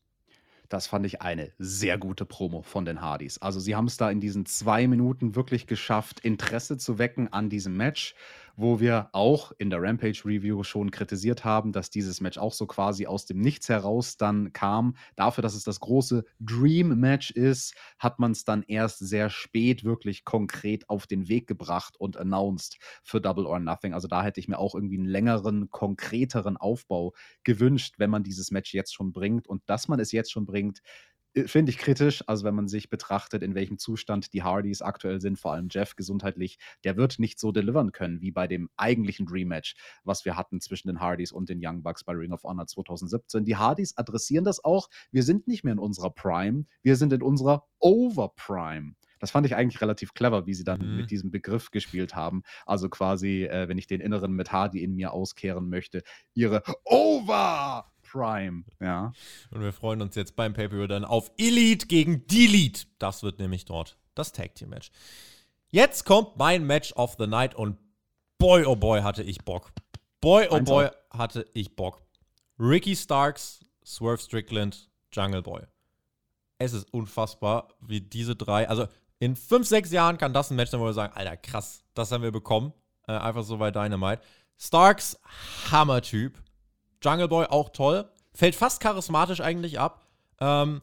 [0.70, 3.38] Das fand ich eine sehr gute Promo von den Hardys.
[3.38, 7.50] Also sie haben es da in diesen zwei Minuten wirklich geschafft, Interesse zu wecken an
[7.50, 8.16] diesem Match
[8.58, 13.06] wo wir auch in der Rampage-Review schon kritisiert haben, dass dieses Match auch so quasi
[13.06, 14.96] aus dem Nichts heraus dann kam.
[15.16, 20.24] Dafür, dass es das große Dream-Match ist, hat man es dann erst sehr spät wirklich
[20.24, 23.94] konkret auf den Weg gebracht und announced für Double or Nothing.
[23.94, 27.14] Also da hätte ich mir auch irgendwie einen längeren, konkreteren Aufbau
[27.44, 29.48] gewünscht, wenn man dieses Match jetzt schon bringt.
[29.48, 30.82] Und dass man es jetzt schon bringt,
[31.46, 32.24] finde ich kritisch.
[32.28, 35.96] Also, wenn man sich betrachtet, in welchem Zustand die Hardys aktuell sind, vor allem Jeff
[35.96, 40.38] gesundheitlich, der wird nicht so delivern können wie bei dem eigentlichen Dream Match, was wir
[40.38, 43.46] hatten zwischen den Hardys und den Young Bucks bei Ring of Honor 2017.
[43.46, 44.90] Die Hardys adressieren das auch.
[45.12, 48.96] Wir sind nicht mehr in unserer Prime, wir sind in unserer Overprime.
[49.20, 50.98] Das fand ich eigentlich relativ clever, wie sie dann mhm.
[50.98, 52.44] mit diesem Begriff gespielt haben.
[52.66, 57.92] Also quasi, äh, wenn ich den inneren mit Hardy in mir auskehren möchte, ihre Over
[58.10, 59.12] Prime, ja.
[59.52, 62.86] Und wir freuen uns jetzt beim Pay-Per-View dann auf Elite gegen Delete.
[63.00, 64.92] Das wird nämlich dort das Tag Team Match.
[65.70, 67.78] Jetzt kommt mein Match of the Night und
[68.38, 69.72] boy, oh boy, hatte ich Bock.
[70.22, 72.02] Boy, oh boy, hatte ich Bock.
[72.58, 75.64] Ricky Starks, Swerve Strickland, Jungle Boy.
[76.58, 78.88] Es ist unfassbar, wie diese drei, also
[79.20, 82.12] in fünf, sechs Jahren kann das ein Match sein, wo wir sagen, Alter, krass, das
[82.12, 82.74] haben wir bekommen.
[83.08, 84.22] Äh, einfach so bei Dynamite.
[84.58, 85.20] Starks,
[85.72, 86.42] Hammer-Typ.
[87.06, 88.10] Jungle Boy auch toll.
[88.34, 90.06] Fällt fast charismatisch eigentlich ab.
[90.40, 90.82] Ähm,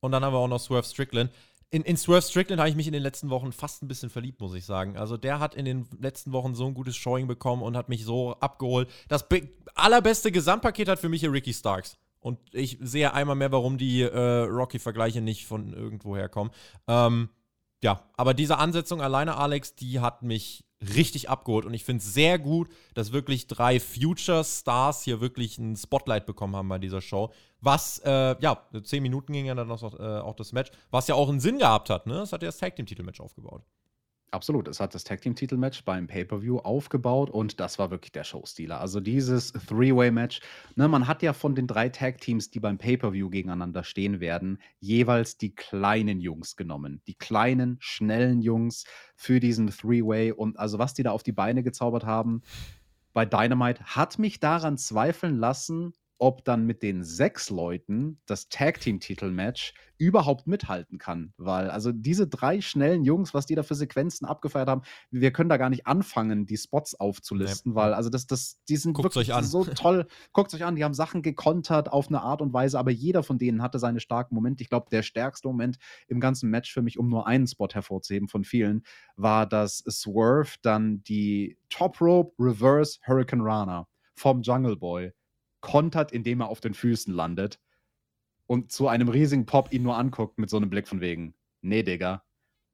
[0.00, 1.30] und dann haben wir auch noch Swerve Strickland.
[1.70, 4.40] In, in Swerve Strickland habe ich mich in den letzten Wochen fast ein bisschen verliebt,
[4.40, 4.96] muss ich sagen.
[4.96, 8.04] Also der hat in den letzten Wochen so ein gutes Showing bekommen und hat mich
[8.04, 8.88] so abgeholt.
[9.08, 9.26] Das
[9.74, 11.98] allerbeste Gesamtpaket hat für mich hier Ricky Starks.
[12.20, 16.52] Und ich sehe einmal mehr, warum die äh, Rocky-Vergleiche nicht von irgendwo herkommen.
[16.88, 17.28] Ähm,
[17.82, 21.64] ja, aber diese Ansetzung alleine, Alex, die hat mich richtig abgeholt.
[21.64, 26.26] Und ich finde es sehr gut, dass wirklich drei Future Stars hier wirklich ein Spotlight
[26.26, 27.32] bekommen haben bei dieser Show.
[27.60, 31.14] Was, äh, ja, zehn Minuten ging ja dann noch, äh, auch das Match, was ja
[31.14, 32.14] auch einen Sinn gehabt hat, ne?
[32.14, 33.62] Das hat ja das Tag Team Titelmatch aufgebaut.
[34.32, 34.66] Absolut.
[34.66, 38.80] Es hat das Tag Team Titelmatch beim Pay-Per-View aufgebaut und das war wirklich der Showstealer.
[38.80, 40.40] Also dieses Three-Way-Match.
[40.74, 44.58] Ne, man hat ja von den drei Tag Teams, die beim Pay-Per-View gegeneinander stehen werden,
[44.80, 47.00] jeweils die kleinen Jungs genommen.
[47.06, 48.84] Die kleinen, schnellen Jungs
[49.14, 50.32] für diesen Three-Way.
[50.32, 52.42] Und also was die da auf die Beine gezaubert haben
[53.12, 58.80] bei Dynamite, hat mich daran zweifeln lassen, ob dann mit den sechs Leuten das Tag
[58.80, 63.74] Team Titelmatch überhaupt mithalten kann, weil also diese drei schnellen Jungs, was die da für
[63.74, 67.76] Sequenzen abgefeiert haben, wir können da gar nicht anfangen, die Spots aufzulisten, nee.
[67.76, 70.06] weil also das, das, die sind Guckt wirklich so toll.
[70.32, 73.38] Guckt euch an, die haben Sachen gekontert auf eine Art und Weise, aber jeder von
[73.38, 74.62] denen hatte seine starken Momente.
[74.62, 78.28] Ich glaube, der stärkste Moment im ganzen Match für mich, um nur einen Spot hervorzuheben
[78.28, 78.82] von vielen,
[79.16, 85.12] war, dass Swerve dann die Top Rope Reverse Hurricane Rana vom Jungle Boy
[85.66, 87.58] kontert, indem er auf den Füßen landet
[88.46, 91.82] und zu einem riesigen Pop ihn nur anguckt mit so einem Blick von wegen, nee,
[91.82, 92.22] Digga,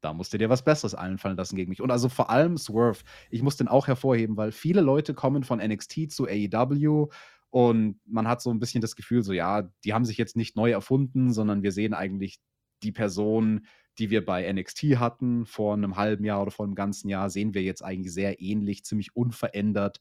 [0.02, 1.80] da musst du dir was Besseres einfallen lassen gegen mich.
[1.80, 5.58] Und also vor allem Swerve, ich muss den auch hervorheben, weil viele Leute kommen von
[5.58, 7.08] NXT zu AEW
[7.48, 10.54] und man hat so ein bisschen das Gefühl, so ja, die haben sich jetzt nicht
[10.54, 12.40] neu erfunden, sondern wir sehen eigentlich
[12.82, 13.66] die Person,
[13.98, 17.54] die wir bei NXT hatten vor einem halben Jahr oder vor einem ganzen Jahr, sehen
[17.54, 20.00] wir jetzt eigentlich sehr ähnlich, ziemlich unverändert.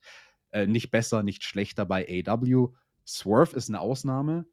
[0.52, 2.74] Äh, nicht besser, nicht schlechter bei AW.
[3.08, 4.46] Swerve ist eine Ausnahme.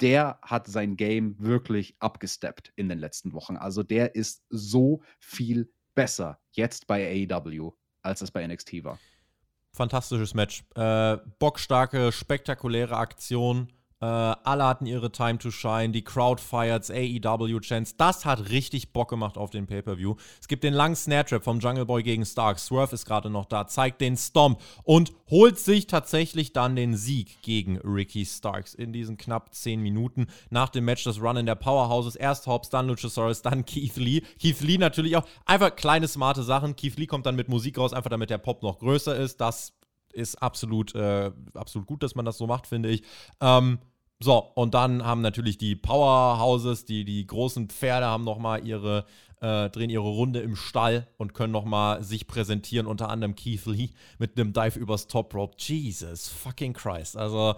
[0.00, 3.56] Der hat sein Game wirklich abgesteppt in den letzten Wochen.
[3.56, 8.98] Also der ist so viel besser jetzt bei AEW, als es bei NXT war.
[9.72, 10.64] Fantastisches Match.
[10.74, 13.72] Äh, bockstarke, spektakuläre Aktion.
[14.04, 17.94] Äh, alle hatten ihre Time to Shine, die Crowd Fires, AEW Chance.
[17.96, 20.16] Das hat richtig Bock gemacht auf den Pay-Per-View.
[20.42, 22.58] Es gibt den langen Snare-Trap vom Jungle Boy gegen Stark.
[22.58, 27.40] Swerve ist gerade noch da, zeigt den Stomp und holt sich tatsächlich dann den Sieg
[27.40, 30.26] gegen Ricky Starks in diesen knapp 10 Minuten.
[30.50, 32.14] Nach dem Match das Run in der Powerhouses.
[32.14, 34.20] Erst Hobbs, dann Luchasaurus, dann Keith Lee.
[34.38, 35.24] Keith Lee natürlich auch.
[35.46, 36.76] Einfach kleine, smarte Sachen.
[36.76, 39.40] Keith Lee kommt dann mit Musik raus, einfach damit der Pop noch größer ist.
[39.40, 39.72] Das
[40.12, 43.02] ist absolut, äh, absolut gut, dass man das so macht, finde ich.
[43.40, 43.78] Ähm,
[44.20, 49.04] so, und dann haben natürlich die Powerhouses, die, die großen Pferde haben nochmal ihre,
[49.40, 53.90] äh, drehen ihre Runde im Stall und können nochmal sich präsentieren, unter anderem Keith Lee
[54.18, 55.56] mit einem Dive übers Top Rope.
[55.58, 57.16] Jesus fucking Christ.
[57.16, 57.54] Also,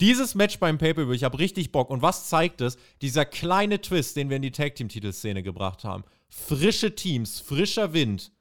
[0.00, 1.90] dieses Match beim Pay-Per-View, ich habe richtig Bock.
[1.90, 2.76] Und was zeigt es?
[3.00, 6.04] Dieser kleine Twist, den wir in die Tag-Team-Titelszene gebracht haben.
[6.28, 8.32] Frische Teams, frischer Wind.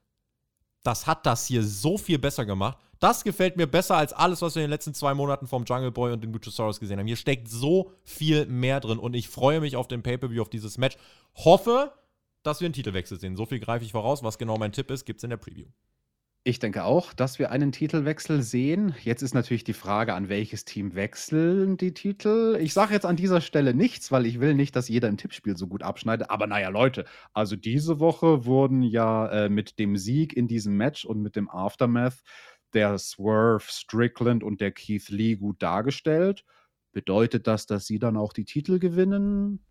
[0.82, 2.78] Das hat das hier so viel besser gemacht.
[3.04, 5.91] Das gefällt mir besser als alles, was wir in den letzten zwei Monaten vom Jungle
[5.91, 7.06] Boy und dem Luchasaurus gesehen haben.
[7.06, 10.78] Hier steckt so viel mehr drin und ich freue mich auf den Pay-Per-View, auf dieses
[10.78, 10.95] Match.
[11.36, 11.91] Hoffe,
[12.43, 13.36] dass wir einen Titelwechsel sehen.
[13.36, 14.24] So viel greife ich voraus.
[14.24, 15.66] Was genau mein Tipp ist, gibt es in der Preview.
[16.45, 18.95] Ich denke auch, dass wir einen Titelwechsel sehen.
[19.01, 22.58] Jetzt ist natürlich die Frage, an welches Team wechseln die Titel.
[22.62, 25.58] Ich sage jetzt an dieser Stelle nichts, weil ich will nicht, dass jeder im Tippspiel
[25.58, 26.30] so gut abschneidet.
[26.30, 31.06] Aber naja, Leute, also diese Woche wurden ja äh, mit dem Sieg in diesem Match
[31.06, 32.22] und mit dem Aftermath
[32.74, 36.45] der Swerve Strickland und der Keith Lee gut dargestellt.
[36.91, 39.65] Bedeutet das, dass sie dann auch die Titel gewinnen?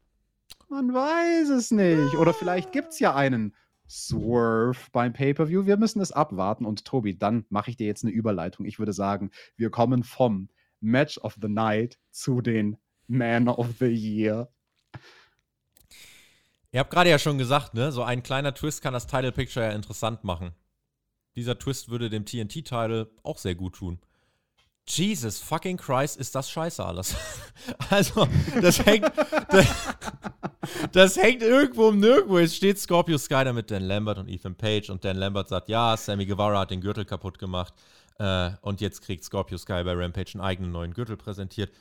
[0.68, 2.14] Man weiß es nicht.
[2.14, 3.54] Oder vielleicht gibt es ja einen
[3.88, 5.66] Swerve beim Pay-Per-View.
[5.66, 6.64] Wir müssen es abwarten.
[6.64, 8.66] Und Tobi, dann mache ich dir jetzt eine Überleitung.
[8.66, 10.48] Ich würde sagen, wir kommen vom
[10.80, 12.76] Match of the Night zu den
[13.06, 14.50] Man of the Year.
[16.72, 17.92] Ihr habt gerade ja schon gesagt, ne?
[17.92, 20.52] So ein kleiner Twist kann das Title Picture ja interessant machen.
[21.36, 23.98] Dieser Twist würde dem TNT-Title auch sehr gut tun.
[24.88, 27.14] Jesus fucking Christ, ist das scheiße alles.
[27.90, 28.26] also,
[28.60, 29.10] das hängt.
[29.50, 29.66] das,
[30.90, 32.38] das, hängt irgendwo um nirgendwo.
[32.38, 35.68] Es steht Scorpio Sky da mit Dan Lambert und Ethan Page und Dan Lambert sagt:
[35.68, 37.72] Ja, Sammy Guevara hat den Gürtel kaputt gemacht.
[38.18, 41.72] Äh, und jetzt kriegt Scorpio Sky bei Rampage einen eigenen neuen Gürtel präsentiert.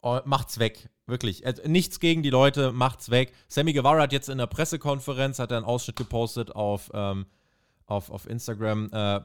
[0.00, 0.88] Oh, macht's weg.
[1.06, 1.44] Wirklich.
[1.44, 3.34] Also, nichts gegen die Leute, macht's weg.
[3.48, 6.90] Sammy Guevara hat jetzt in der Pressekonferenz hat einen Ausschnitt gepostet auf.
[6.94, 7.26] Ähm,
[7.86, 9.20] auf, auf Instagram, äh,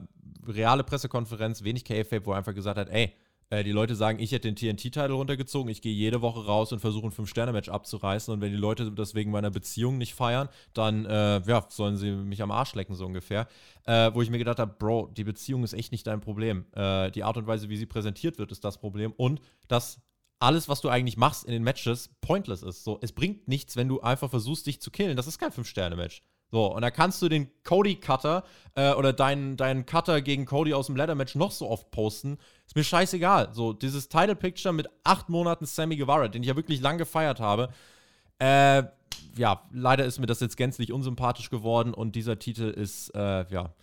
[0.48, 3.14] reale Pressekonferenz, wenig KFAP, wo er einfach gesagt hat, ey,
[3.52, 6.80] äh, die Leute sagen, ich hätte den TNT-Titel runtergezogen, ich gehe jede Woche raus und
[6.80, 11.06] versuche ein Fünf-Sterne-Match abzureißen und wenn die Leute das wegen meiner Beziehung nicht feiern, dann,
[11.06, 13.48] äh, ja, sollen sie mich am Arsch lecken, so ungefähr.
[13.84, 16.66] Äh, wo ich mir gedacht habe, Bro, die Beziehung ist echt nicht dein Problem.
[16.74, 20.02] Äh, die Art und Weise, wie sie präsentiert wird, ist das Problem und dass
[20.40, 22.84] alles, was du eigentlich machst in den Matches, pointless ist.
[22.84, 25.16] So, es bringt nichts, wenn du einfach versuchst, dich zu killen.
[25.16, 26.24] Das ist kein Fünf-Sterne-Match.
[26.52, 28.44] So, und da kannst du den Cody-Cutter
[28.76, 32.38] äh, oder deinen, deinen Cutter gegen Cody aus dem Ladder-Match noch so oft posten.
[32.68, 33.50] Ist mir scheißegal.
[33.54, 37.70] So, dieses Title-Picture mit acht Monaten Sammy Guevara, den ich ja wirklich lang gefeiert habe.
[38.40, 38.84] Äh,
[39.38, 43.74] ja, leider ist mir das jetzt gänzlich unsympathisch geworden und dieser Titel ist, äh, ja,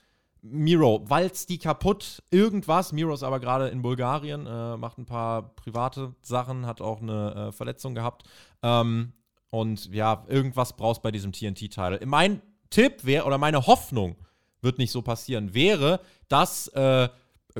[0.42, 2.92] Miro, walzt die kaputt, irgendwas.
[2.92, 7.48] Miro ist aber gerade in Bulgarien, äh, macht ein paar private Sachen, hat auch eine
[7.48, 8.24] äh, Verletzung gehabt.
[8.62, 9.12] Ähm,
[9.50, 12.04] und ja, irgendwas brauchst bei diesem TNT-Titel.
[12.04, 14.16] Mein Tipp wäre, oder meine Hoffnung,
[14.60, 17.08] wird nicht so passieren, wäre, dass äh,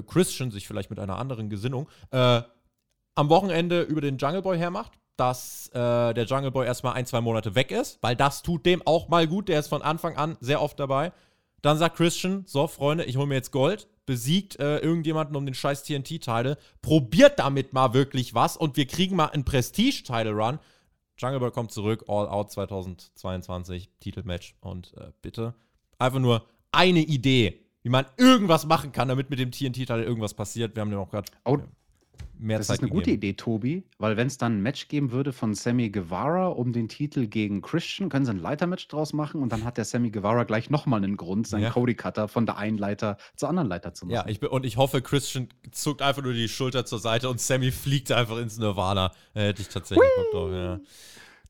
[0.07, 2.43] Christian sich vielleicht mit einer anderen Gesinnung äh,
[3.15, 7.21] am Wochenende über den Jungle Boy hermacht, dass äh, der Jungle Boy erstmal ein, zwei
[7.21, 9.49] Monate weg ist, weil das tut dem auch mal gut.
[9.49, 11.13] Der ist von Anfang an sehr oft dabei.
[11.61, 15.55] Dann sagt Christian: So, Freunde, ich hole mir jetzt Gold, besiegt äh, irgendjemanden um den
[15.55, 20.61] scheiß TNT-Title, probiert damit mal wirklich was und wir kriegen mal einen Prestige-Title-Run.
[21.19, 24.55] Jungle Boy kommt zurück, All Out 2022, Titelmatch.
[24.61, 25.55] Und äh, bitte
[25.99, 30.77] einfach nur eine Idee, wie man irgendwas machen kann, damit mit dem TNT-Teil irgendwas passiert.
[30.77, 31.59] Wir haben ja auch gerade oh,
[32.39, 32.75] mehr das Zeit.
[32.75, 33.01] Das ist eine gegeben.
[33.01, 36.73] gute Idee, Tobi, weil wenn es dann ein Match geben würde von Sammy Guevara um
[36.73, 40.11] den Titel gegen Christian, können sie ein Leitermatch draus machen und dann hat der Sammy
[40.11, 41.71] Guevara gleich nochmal einen Grund, seinen ja.
[41.71, 44.15] Cody-Cutter von der einen Leiter zur anderen Leiter zu machen.
[44.15, 47.71] Ja, ich, und ich hoffe, Christian zuckt einfach nur die Schulter zur Seite und Sammy
[47.71, 49.13] fliegt einfach ins Nirvana.
[49.35, 50.81] Hätte ich tatsächlich Bock drauf, ja.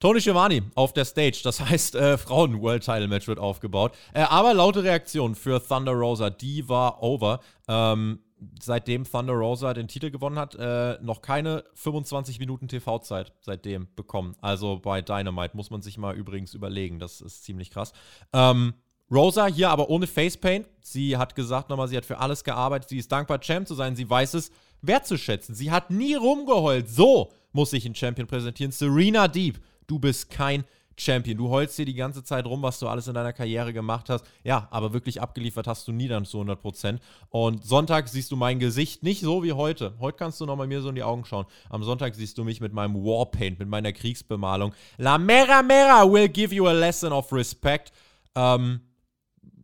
[0.01, 3.97] Tony Schiavone auf der Stage, das heißt, äh, Frauen-World-Title-Match wird aufgebaut.
[4.15, 7.41] Äh, aber laute Reaktion für Thunder Rosa, die war over.
[7.67, 8.21] Ähm,
[8.61, 14.37] seitdem Thunder Rosa den Titel gewonnen hat, äh, noch keine 25 Minuten TV-Zeit seitdem bekommen.
[14.41, 16.99] Also bei Dynamite muss man sich mal übrigens überlegen.
[16.99, 17.93] Das ist ziemlich krass.
[18.33, 18.75] Ähm,
[19.11, 20.67] Rosa hier aber ohne Facepaint.
[20.83, 22.91] Sie hat gesagt nochmal, sie hat für alles gearbeitet.
[22.91, 23.97] Sie ist dankbar, Champ zu sein.
[23.97, 24.51] Sie weiß es
[24.83, 25.55] wertzuschätzen.
[25.55, 26.89] Sie hat nie rumgeheult.
[26.89, 28.73] So muss sich ein Champion präsentieren.
[28.73, 30.65] Serena Deep, du bist kein
[31.01, 31.37] Champion.
[31.37, 34.25] Du heulst dir die ganze Zeit rum, was du alles in deiner Karriere gemacht hast.
[34.45, 37.01] Ja, aber wirklich abgeliefert hast du nie dann zu 100 Prozent.
[37.31, 39.95] Und Sonntag siehst du mein Gesicht nicht so wie heute.
[40.01, 41.47] Heute kannst du noch mal mir so in die Augen schauen.
[41.71, 44.75] Am Sonntag siehst du mich mit meinem Warpaint, mit meiner Kriegsbemalung.
[44.97, 47.93] La Mera Mera will give you a lesson of respect.
[48.35, 48.81] Ähm,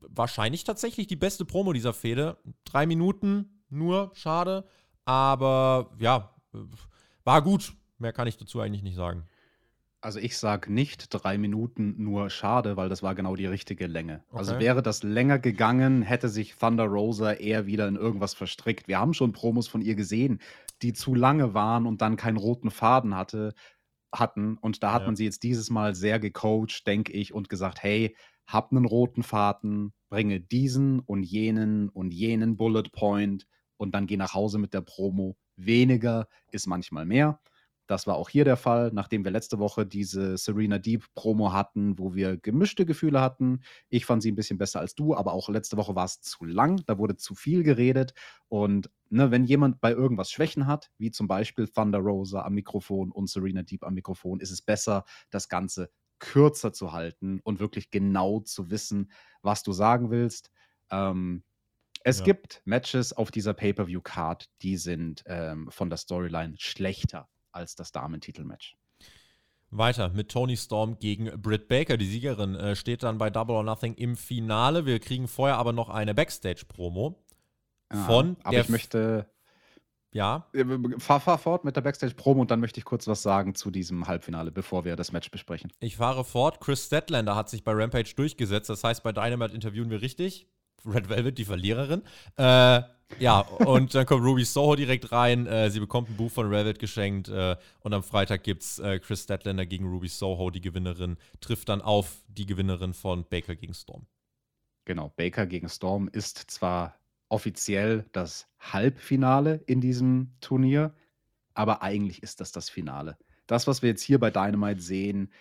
[0.01, 2.37] wahrscheinlich tatsächlich die beste Promo dieser Fehde.
[2.65, 4.65] Drei Minuten nur, schade.
[5.05, 6.31] Aber ja,
[7.25, 7.73] war gut.
[7.99, 9.25] Mehr kann ich dazu eigentlich nicht sagen.
[10.05, 14.23] Also ich sage nicht drei Minuten nur schade, weil das war genau die richtige Länge.
[14.35, 14.59] Also Okay.
[14.59, 18.87] wäre das länger gegangen, hätte sich Thunder Rosa eher wieder in irgendwas verstrickt.
[18.87, 20.41] Wir haben schon Promos von ihr gesehen,
[20.83, 23.55] die zu lange waren und dann keinen roten Faden hatte,
[24.15, 24.59] hatten.
[24.59, 25.07] Und da hat Ja.
[25.07, 28.15] man sie jetzt dieses Mal sehr gecoacht, denke ich, und gesagt, hey,
[28.47, 33.47] hab einen roten Faden, bringe diesen und jenen und jenen Bullet Point
[33.79, 35.39] und dann geh nach Hause mit der Promo.
[35.57, 37.41] Weniger ist manchmal mehr.
[37.87, 41.99] Das war auch hier der Fall, nachdem wir letzte Woche diese Serena Deep Promo hatten,
[41.99, 43.61] wo wir gemischte Gefühle hatten.
[43.91, 46.45] Ich fand sie ein bisschen besser als du, aber auch letzte Woche war es zu
[46.47, 48.15] lang, da wurde zu viel geredet.
[48.49, 53.13] Und ne, wenn jemand bei irgendwas Schwächen hat, wie zum Beispiel Thunder Rosa am Mikrofon
[53.13, 57.91] und Serena Deep am Mikrofon, ist es besser, das Ganze kürzer zu halten und wirklich
[57.91, 59.11] genau zu wissen,
[59.43, 60.51] was du sagen willst.
[60.91, 61.45] Ähm,
[62.05, 62.23] es Ja.
[62.23, 68.77] gibt Matches auf dieser Pay-per-view-Card, die sind ähm, von der Storyline schlechter als das Damentitelmatch.
[69.71, 71.97] Weiter mit Tony Storm gegen Britt Baker.
[71.97, 74.87] Die Siegerin äh, steht dann bei Double or Nothing im Finale.
[74.87, 77.21] Wir kriegen vorher aber noch eine Backstage-Promo
[78.07, 79.27] von aber ich möchte
[80.13, 80.49] Ja,
[80.99, 84.07] fahr, fahr fort mit der Backstage-Promo und dann möchte ich kurz was sagen zu diesem
[84.07, 85.73] Halbfinale, bevor wir das Match besprechen.
[85.81, 86.61] ich fahre fort.
[86.61, 88.71] Chris Statlander hat sich bei Rampage durchgesetzt.
[88.71, 90.49] Das heißt, bei Dynamite interviewen wir richtig.
[90.87, 92.03] Red Velvet, die Verliererin.
[92.37, 92.83] Äh,
[93.19, 95.47] ja, und dann kommt Ruby Soho direkt rein.
[95.47, 97.29] Äh, sie bekommt ein Buch von Velvet geschenkt.
[97.29, 100.51] Äh, und am Freitag gibt es äh, Chris Statlander gegen Ruby Soho.
[100.51, 104.07] Die Gewinnerin trifft dann auf die Gewinnerin von Baker gegen Storm.
[104.85, 106.99] Genau, Baker gegen Storm ist zwar
[107.29, 110.95] offiziell das Halbfinale in diesem Turnier,
[111.55, 113.17] aber eigentlich ist das das Finale.
[113.47, 115.33] Das, was wir jetzt hier bei Dynamite sehen,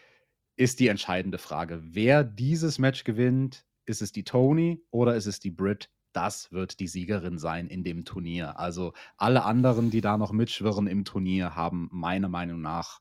[0.55, 1.81] ist die entscheidende Frage.
[1.83, 5.89] Wer dieses Match gewinnt, ist es die Tony oder ist es die Brit?
[6.13, 8.59] Das wird die Siegerin sein in dem Turnier.
[8.59, 12.99] Also alle anderen, die da noch mitschwirren im Turnier, haben meiner Meinung nach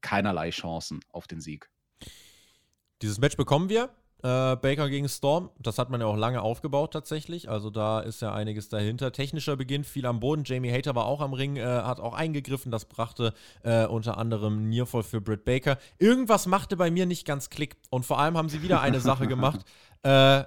[0.00, 1.70] keinerlei Chancen auf den Sieg.
[3.02, 3.90] Dieses Match bekommen wir.
[4.22, 5.50] Äh, Baker gegen Storm.
[5.58, 7.48] Das hat man ja auch lange aufgebaut tatsächlich.
[7.48, 9.10] Also da ist ja einiges dahinter.
[9.10, 10.44] Technischer Beginn, viel am Boden.
[10.44, 12.70] Jamie Hater war auch am Ring, äh, hat auch eingegriffen.
[12.70, 15.76] Das brachte äh, unter anderem Nearfall für Britt Baker.
[15.98, 17.76] Irgendwas machte bei mir nicht ganz Klick.
[17.90, 19.60] Und vor allem haben sie wieder eine Sache gemacht.
[20.04, 20.40] Äh,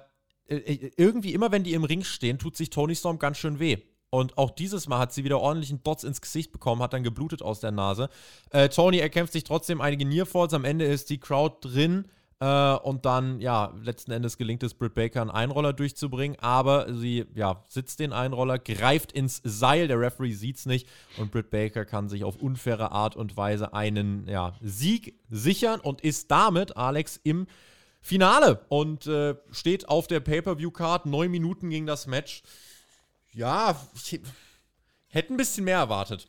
[0.48, 3.78] äh, irgendwie immer, wenn die im Ring stehen, tut sich Tony Storm ganz schön weh.
[4.10, 7.42] Und auch dieses Mal hat sie wieder ordentlichen Dots ins Gesicht bekommen, hat dann geblutet
[7.42, 8.08] aus der Nase.
[8.50, 10.54] Äh, Tony erkämpft sich trotzdem einige Nearfalls.
[10.54, 12.06] Am Ende ist die Crowd drin.
[12.38, 16.38] Äh, und dann, ja, letzten Endes gelingt es Britt Baker, einen Einroller durchzubringen.
[16.40, 19.88] Aber sie, ja, sitzt den Einroller, greift ins Seil.
[19.88, 20.88] Der Referee sieht es nicht.
[21.16, 26.02] Und Britt Baker kann sich auf unfaire Art und Weise einen, ja, Sieg sichern und
[26.02, 27.46] ist damit, Alex, im
[28.02, 31.06] Finale und äh, steht auf der Pay-Per-View-Card.
[31.06, 32.42] Neun Minuten ging das Match.
[33.32, 34.20] Ja, ich
[35.08, 36.28] hätte ein bisschen mehr erwartet.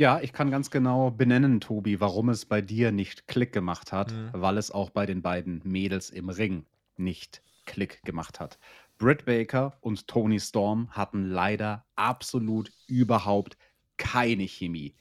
[0.00, 4.14] Ja, ich kann ganz genau benennen, Tobi, warum es bei dir nicht Klick gemacht hat,
[4.32, 6.64] weil es auch bei den beiden Mädels im Ring
[6.96, 8.58] nicht Klick gemacht hat.
[8.96, 13.58] Britt Baker und Tony Storm hatten leider absolut überhaupt
[13.98, 14.94] keine Chemie.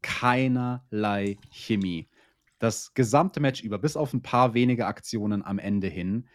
[0.00, 2.08] Keinerlei Chemie.
[2.58, 6.30] Das gesamte Match über, bis auf ein paar wenige Aktionen am Ende hin,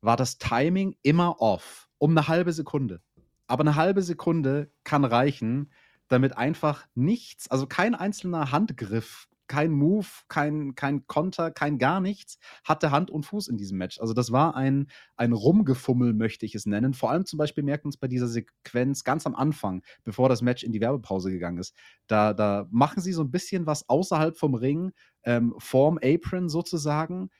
[0.00, 1.90] war das Timing immer off.
[1.98, 3.02] Um eine halbe Sekunde.
[3.46, 5.70] Aber eine halbe Sekunde kann reichen,
[6.08, 12.38] damit einfach nichts, also kein einzelner Handgriff, kein Move, kein, kein Konter, kein gar nichts
[12.64, 13.98] hatte Hand und Fuß in diesem Match.
[13.98, 16.94] Also das war ein, ein Rumgefummel, möchte ich es nennen.
[16.94, 20.42] Vor allem zum Beispiel merkt man es bei dieser Sequenz ganz am Anfang, bevor das
[20.42, 21.74] Match in die Werbepause gegangen ist.
[22.06, 24.92] Da, da machen sie so ein bisschen was außerhalb vom Ring,
[25.24, 27.30] ähm, vorm Apron sozusagen.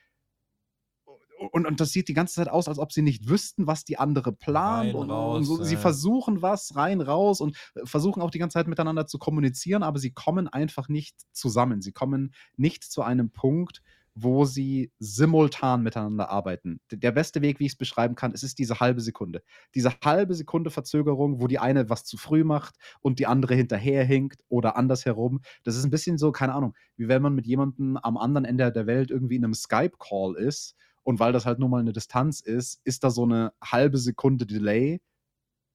[1.39, 3.97] Und, und das sieht die ganze Zeit aus, als ob sie nicht wüssten, was die
[3.97, 4.89] andere plant.
[4.89, 5.63] Rein, und, raus, und so.
[5.63, 5.79] Sie ja.
[5.79, 9.99] versuchen was rein, raus und äh, versuchen auch die ganze Zeit miteinander zu kommunizieren, aber
[9.99, 11.81] sie kommen einfach nicht zusammen.
[11.81, 13.81] Sie kommen nicht zu einem Punkt,
[14.15, 16.81] wo sie simultan miteinander arbeiten.
[16.91, 19.43] Der beste Weg, wie ich es beschreiben kann, es ist diese halbe Sekunde.
[19.75, 24.43] Diese halbe Sekunde Verzögerung, wo die eine was zu früh macht und die andere hinterherhinkt
[24.49, 25.41] oder andersherum.
[25.63, 28.71] Das ist ein bisschen so, keine Ahnung, wie wenn man mit jemandem am anderen Ende
[28.71, 30.75] der Welt irgendwie in einem Skype-Call ist
[31.09, 34.45] und weil das halt nur mal eine Distanz ist, ist da so eine halbe Sekunde
[34.45, 35.01] Delay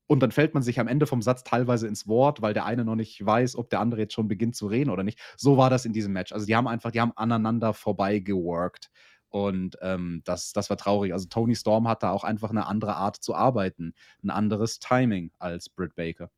[0.07, 2.85] und dann fällt man sich am Ende vom Satz teilweise ins Wort, weil der eine
[2.85, 5.19] noch nicht weiß, ob der andere jetzt schon beginnt zu reden oder nicht.
[5.37, 6.31] So war das in diesem Match.
[6.33, 8.93] Also die haben einfach, die haben aneinander vorbei geworkt.
[9.29, 11.13] Und ähm, das, das war traurig.
[11.13, 15.33] Also Tony Storm hat da auch einfach eine andere Art zu arbeiten, ein anderes Timing
[15.41, 16.31] als Britt Baker.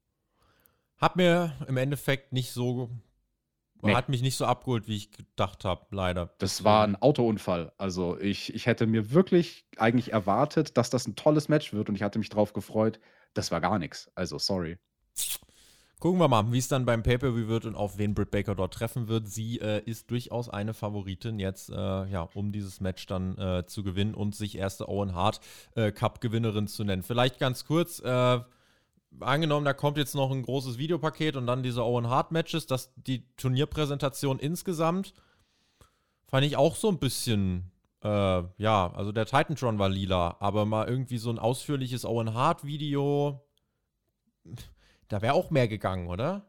[0.96, 2.88] Hat mir im Endeffekt nicht so,
[3.82, 3.94] nee.
[3.94, 6.34] hat mich nicht so abgeholt, wie ich gedacht habe, leider.
[6.38, 7.72] Das war ein Autounfall.
[7.78, 11.94] Also ich, ich hätte mir wirklich eigentlich erwartet, dass das ein tolles Match wird und
[11.94, 13.00] ich hatte mich drauf gefreut.
[13.34, 14.10] Das war gar nichts.
[14.14, 14.78] Also sorry.
[15.98, 18.74] Gucken wir mal, wie es dann beim Pay-Per-View wird und auf wen Britt Baker dort
[18.74, 19.28] treffen wird.
[19.28, 23.82] Sie äh, ist durchaus eine Favoritin jetzt, äh, ja, um dieses Match dann äh, zu
[23.82, 25.40] gewinnen und sich erste Owen Hart
[25.74, 27.02] äh, Cup-Gewinnerin zu nennen.
[27.02, 28.40] Vielleicht ganz kurz, äh,
[29.20, 32.92] angenommen, da kommt jetzt noch ein großes Videopaket und dann diese Owen Hart Matches, dass
[32.96, 35.14] die Turnierpräsentation insgesamt
[36.26, 37.70] fand ich auch so ein bisschen
[38.02, 42.64] äh, ja, also der Titantron war lila, aber mal irgendwie so ein ausführliches Owen Hart
[42.64, 43.46] Video
[45.08, 46.46] da wäre auch mehr gegangen, oder?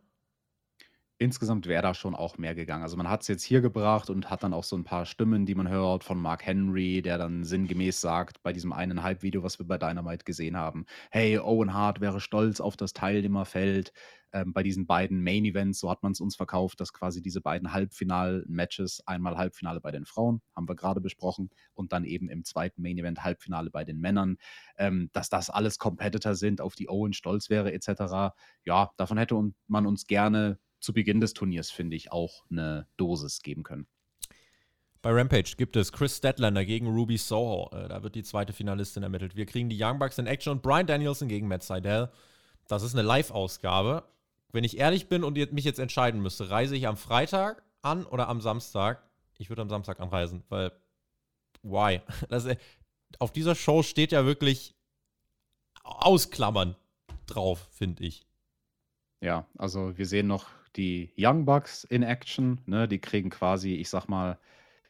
[1.19, 2.83] Insgesamt wäre da schon auch mehr gegangen.
[2.83, 5.47] Also man hat es jetzt hier gebracht und hat dann auch so ein paar Stimmen,
[5.47, 9.57] die man hört von Mark Henry, der dann sinngemäß sagt, bei diesem einen Halbvideo, was
[9.57, 13.93] wir bei Dynamite gesehen haben, hey, Owen Hart wäre stolz auf das Teilnehmerfeld.
[14.31, 17.41] Ähm, bei diesen beiden Main Events, so hat man es uns verkauft, dass quasi diese
[17.41, 22.43] beiden Halbfinal-Matches, einmal Halbfinale bei den Frauen, haben wir gerade besprochen, und dann eben im
[22.43, 24.37] zweiten Main Event Halbfinale bei den Männern,
[24.77, 28.35] ähm, dass das alles Competitor sind, auf die Owen stolz wäre, etc.
[28.65, 33.41] Ja, davon hätte man uns gerne zu Beginn des Turniers, finde ich, auch eine Dosis
[33.41, 33.87] geben können.
[35.01, 37.69] Bei Rampage gibt es Chris Statlander gegen Ruby Soho.
[37.75, 39.35] Äh, da wird die zweite Finalistin ermittelt.
[39.35, 42.09] Wir kriegen die Young Bucks in Action und Brian Danielson gegen Matt Seidel.
[42.69, 44.05] Das ist eine Live-Ausgabe.
[44.53, 48.29] Wenn ich ehrlich bin und mich jetzt entscheiden müsste, reise ich am Freitag an oder
[48.29, 49.03] am Samstag?
[49.37, 50.71] Ich würde am Samstag anreisen, weil
[51.63, 51.99] why?
[52.29, 52.55] Das, äh,
[53.19, 54.73] auf dieser Show steht ja wirklich
[55.83, 56.77] Ausklammern
[57.25, 58.25] drauf, finde ich.
[59.19, 60.45] Ja, also wir sehen noch
[60.77, 62.59] die Young Bucks in Action.
[62.65, 62.87] Ne?
[62.87, 64.37] Die kriegen quasi, ich sag mal,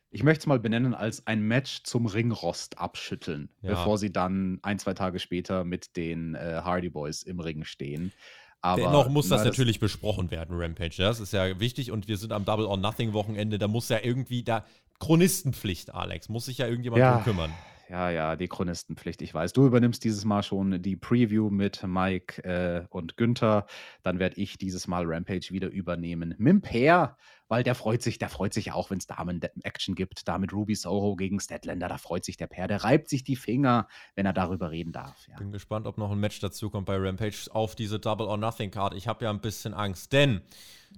[0.10, 3.72] ich möchte es mal benennen als ein Match zum Ringrost abschütteln, ja.
[3.72, 8.14] bevor sie dann ein, zwei Tage später mit den äh, Hardy Boys im Ring stehen.
[8.62, 10.96] Aber Dennoch muss das, das natürlich besprochen werden, Rampage.
[10.98, 13.58] Das ist ja wichtig und wir sind am Double or Nothing Wochenende.
[13.58, 14.66] Da muss ja irgendwie da
[15.00, 17.14] Chronistenpflicht, Alex, muss sich ja irgendjemand ja.
[17.14, 17.52] drum kümmern
[17.90, 19.22] ja, ja, die Chronistenpflicht.
[19.22, 23.66] Ich weiß, du übernimmst dieses Mal schon die Preview mit Mike äh, und Günther.
[24.04, 26.36] Dann werde ich dieses Mal Rampage wieder übernehmen.
[26.38, 27.16] Mimper,
[27.48, 30.28] weil der freut sich, der freut sich auch, wenn es Damen-Action gibt.
[30.28, 32.68] Da mit Ruby Soho gegen Statlander, da freut sich der Pair.
[32.68, 35.26] Der reibt sich die Finger, wenn er darüber reden darf.
[35.30, 35.38] Ja.
[35.38, 38.72] Bin gespannt, ob noch ein Match dazu kommt bei Rampage auf diese Double or Nothing
[38.72, 38.96] Card.
[38.96, 40.42] Ich habe ja ein bisschen Angst, denn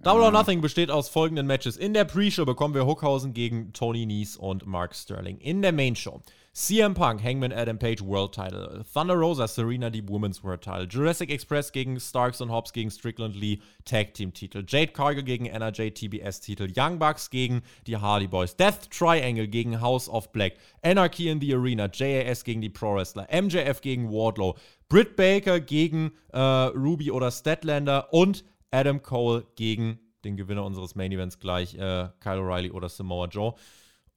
[0.02, 1.78] Double or Nothing besteht aus folgenden Matches.
[1.78, 5.38] In der Pre-Show bekommen wir Hookhausen gegen Tony Nies und Mark Sterling.
[5.40, 6.22] In der Main-Show
[6.60, 8.84] CM Punk, Hangman Adam Page World Title.
[8.94, 10.86] Thunder Rosa, Serena die Women's World Title.
[10.86, 14.66] Jurassic Express gegen Starks und Hobbs gegen Strickland Lee Tag Team Titel.
[14.68, 16.68] Jade Cargill gegen NRJ TBS Titel.
[16.76, 18.58] Young Bucks gegen die Hardy Boys.
[18.58, 20.58] Death Triangle gegen House of Black.
[20.84, 21.90] Anarchy in the Arena.
[21.90, 23.26] JAS gegen die Pro Wrestler.
[23.32, 24.58] MJF gegen Wardlow.
[24.90, 28.12] Britt Baker gegen äh, Ruby oder Statlander.
[28.12, 33.28] Und Adam Cole gegen den Gewinner unseres Main Events gleich, äh, Kyle O'Reilly oder Samoa
[33.28, 33.56] Joe.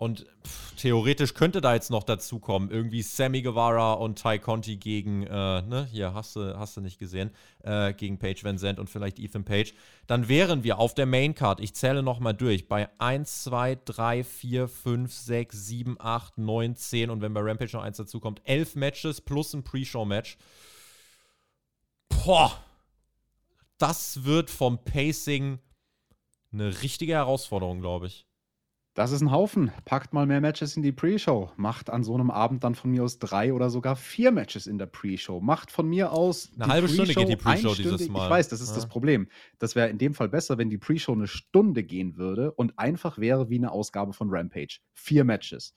[0.02, 4.76] Und pff, theoretisch könnte da jetzt noch dazu kommen, irgendwie Sammy Guevara und Ty Conti
[4.76, 7.30] gegen, äh, ne, hier hast du, hast du nicht gesehen,
[7.62, 9.74] äh, gegen Paige Van Zandt und vielleicht Ethan Page.
[10.08, 14.24] Dann wären wir auf der Main Card, ich zähle nochmal durch, bei 1, 2, 3,
[14.24, 18.42] 4, 5, 6, 7, 8, 9, 10 und wenn bei Rampage noch eins dazu kommt,
[18.42, 20.36] 11 Matches plus ein Pre-Show-Match.
[22.08, 22.58] Boah,
[23.78, 25.60] das wird vom Pacing
[26.52, 28.26] eine richtige Herausforderung, glaube ich.
[28.94, 29.72] Das ist ein Haufen.
[29.86, 31.50] Packt mal mehr Matches in die Pre-Show.
[31.56, 34.76] Macht an so einem Abend dann von mir aus drei oder sogar vier Matches in
[34.76, 35.40] der Pre-Show.
[35.40, 36.50] Macht von mir aus.
[36.56, 38.24] Eine halbe Stunde geht die Pre-Show dieses Mal.
[38.24, 38.74] Ich weiß, das ist ja.
[38.74, 39.28] das Problem.
[39.58, 43.16] Das wäre in dem Fall besser, wenn die Pre-Show eine Stunde gehen würde und einfach
[43.16, 44.80] wäre wie eine Ausgabe von Rampage.
[44.92, 45.74] Vier Matches.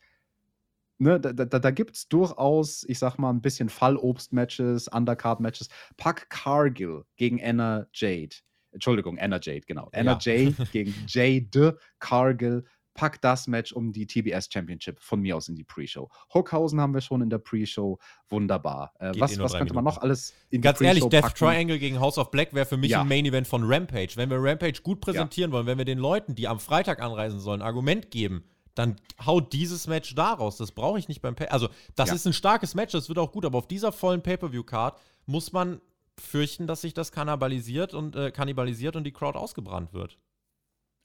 [0.98, 5.70] Ne, da da, da gibt es durchaus, ich sag mal, ein bisschen Fallobst-Matches, Undercard-Matches.
[5.96, 8.36] Pack Cargill gegen Anna Jade.
[8.72, 9.90] Entschuldigung, Anna Jade, genau.
[9.94, 10.34] Anna ja.
[10.34, 12.66] Jade gegen Jade Cargill
[12.96, 16.10] pack das Match um die TBS Championship von mir aus in die Pre-Show.
[16.34, 18.00] Hookhausen haben wir schon in der Pre-Show.
[18.30, 18.94] Wunderbar.
[19.00, 21.36] Äh, was was könnte man noch alles in Ganz die ehrlich, Death packen?
[21.38, 23.02] Triangle gegen House of Black wäre für mich ja.
[23.02, 24.14] ein Main-Event von Rampage.
[24.16, 25.56] Wenn wir Rampage gut präsentieren ja.
[25.58, 29.54] wollen, wenn wir den Leuten, die am Freitag anreisen sollen, ein Argument geben, dann haut
[29.54, 30.58] dieses Match daraus.
[30.58, 32.16] Das brauche ich nicht beim Pay Also, das ja.
[32.16, 35.82] ist ein starkes Match, das wird auch gut, aber auf dieser vollen Pay-Per-View-Card muss man
[36.18, 40.18] fürchten, dass sich das kannibalisiert und, äh, kannibalisiert und die Crowd ausgebrannt wird.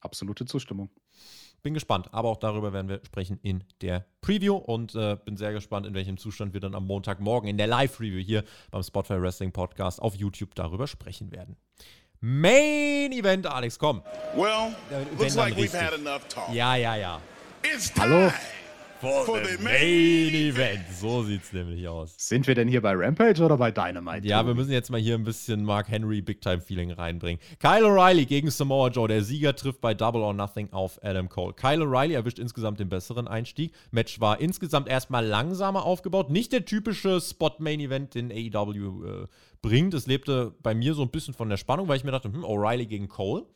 [0.01, 0.91] Absolute Zustimmung.
[1.63, 2.09] Bin gespannt.
[2.13, 5.95] Aber auch darüber werden wir sprechen in der Preview und äh, bin sehr gespannt, in
[5.95, 10.15] welchem Zustand wir dann am Montagmorgen in der Live-Review hier beim Spotify Wrestling Podcast auf
[10.15, 11.57] YouTube darüber sprechen werden.
[12.21, 14.03] Main Event, Alex, komm.
[14.37, 14.75] Well,
[15.19, 16.53] looks like we've had enough talk.
[16.53, 17.21] Ja, ja, ja.
[17.63, 18.31] It's Hallo?
[19.01, 20.85] For, for the the Main Event.
[20.93, 22.15] So sieht's nämlich aus.
[22.19, 24.29] Sind wir denn hier bei Rampage oder bei Dynamite?
[24.29, 27.41] Ja, wir müssen jetzt mal hier ein bisschen Mark Henry Big Time Feeling reinbringen.
[27.61, 29.09] Kyle O'Reilly gegen Samoa Joe.
[29.09, 31.55] Der Sieger trifft bei Double or Nothing auf Adam Cole.
[31.55, 33.73] Kyle O'Reilly erwischt insgesamt den besseren Einstieg.
[33.91, 36.29] Match war insgesamt erstmal langsamer aufgebaut.
[36.29, 39.27] Nicht der typische Spot Main Event, den AEW äh,
[39.63, 39.95] bringt.
[39.95, 42.45] Es lebte bei mir so ein bisschen von der Spannung, weil ich mir dachte, hm,
[42.45, 43.47] O'Reilly gegen Cole.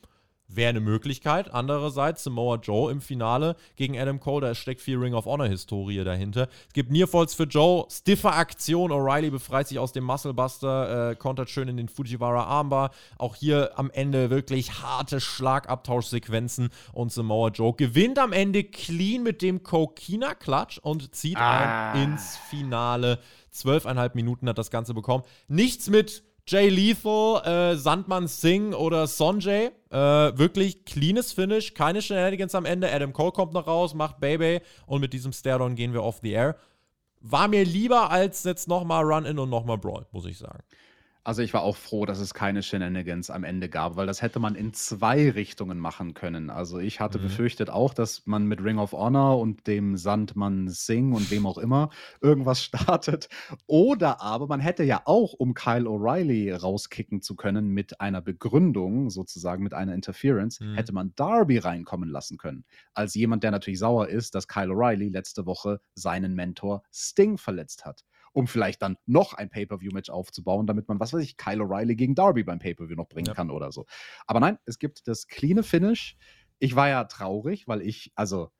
[0.46, 1.52] Wäre eine Möglichkeit.
[1.52, 6.48] Andererseits Samoa Joe im Finale gegen Adam Cole, da steckt viel Ring of Honor-Historie dahinter.
[6.68, 8.92] Es gibt Nearfalls für Joe, stiffe Aktion.
[8.92, 12.90] O'Reilly befreit sich aus dem Musclebuster, äh, kontert schön in den Fujiwara Armbar.
[13.18, 19.42] Auch hier am Ende wirklich harte Schlagabtauschsequenzen und Samoa Joe gewinnt am Ende clean mit
[19.42, 21.92] dem Kokina Clutch und zieht Ah.
[21.92, 23.18] ein ins Finale.
[23.50, 25.24] Zwölfeinhalb Minuten hat das Ganze bekommen.
[25.48, 29.70] Nichts mit Jay Lethal, äh, Sandmann Singh oder Sonjay.
[29.90, 32.92] Äh, wirklich cleanes Finish, keine Shenanigans am Ende.
[32.92, 36.32] Adam Cole kommt noch raus, macht Baby und mit diesem Stare-Down gehen wir off the
[36.32, 36.56] air.
[37.20, 40.62] War mir lieber als jetzt nochmal Run-In und nochmal Brawl, muss ich sagen.
[41.26, 44.40] Also ich war auch froh, dass es keine Shenanigans am Ende gab, weil das hätte
[44.40, 46.50] man in zwei Richtungen machen können.
[46.50, 47.18] Also ich hatte Mhm.
[47.18, 51.56] befürchtet auch, dass man mit Ring of Honor und dem Sandmann Singh und wem auch
[51.56, 51.88] immer
[52.20, 53.30] irgendwas startet.
[53.66, 59.08] Oder aber man hätte ja auch, um Kyle O'Reilly rauskicken zu können mit einer Begründung,
[59.08, 60.84] sozusagen mit einer Interference, Mhm.
[60.84, 62.66] hätte man Darby reinkommen lassen können.
[62.92, 67.86] Als jemand, der natürlich sauer ist, dass Kyle O'Reilly letzte Woche seinen Mentor Sting verletzt
[67.86, 68.04] hat
[68.34, 72.14] um vielleicht dann noch ein Pay-Per-View-Match aufzubauen, damit man, was weiß ich, Kyle O'Reilly gegen
[72.14, 73.34] Darby beim Pay-Per-View noch bringen Ja.
[73.34, 73.86] kann oder so.
[74.26, 76.16] Aber nein, es gibt das cleane Finish.
[76.58, 78.50] Ich war ja traurig, weil ich, also,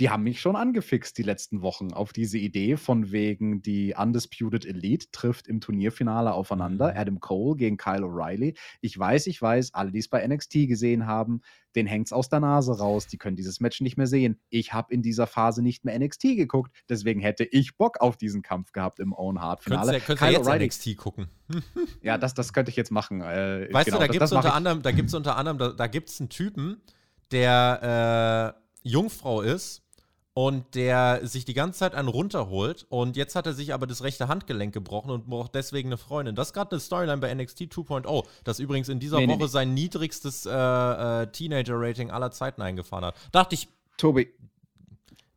[0.00, 4.64] die haben mich schon angefixt die letzten Wochen auf diese Idee von wegen die Undisputed
[4.64, 6.92] Elite trifft im Turnierfinale aufeinander.
[6.92, 6.98] Mhm.
[6.98, 8.56] Adam Cole gegen Kyle O'Reilly.
[8.80, 11.42] Ich weiß, ich weiß, alle, die es bei NXT gesehen haben,
[11.76, 13.08] den hängt's aus der Nase raus.
[13.08, 14.40] Die können dieses Match nicht mehr sehen.
[14.48, 18.40] Ich habe in dieser Phase nicht mehr NXT geguckt, deswegen hätte ich Bock auf diesen
[18.40, 20.00] Kampf gehabt im Own Heart Könntest Finale.
[20.00, 21.28] könntest ja jetzt O'Reilly- NXT gucken.
[22.02, 23.20] ja, das, das könnte ich jetzt machen.
[23.20, 25.86] Äh, Weißt genau, du, da gibt es unter anderem, da gibt's unter anderem, da, da
[25.88, 26.80] gibt es einen Typen,
[27.32, 29.82] der äh, Jungfrau ist
[30.32, 34.02] und der sich die ganze Zeit einen runterholt und jetzt hat er sich aber das
[34.02, 36.34] rechte Handgelenk gebrochen und braucht deswegen eine Freundin.
[36.34, 39.42] Das ist gerade eine Storyline bei NXT 2.0, das übrigens in dieser Nee, nee, Woche
[39.42, 39.48] nee.
[39.48, 43.16] sein niedrigstes äh, äh, Teenager-Rating aller Zeiten eingefahren hat.
[43.32, 44.32] Dachte ich, Tobi,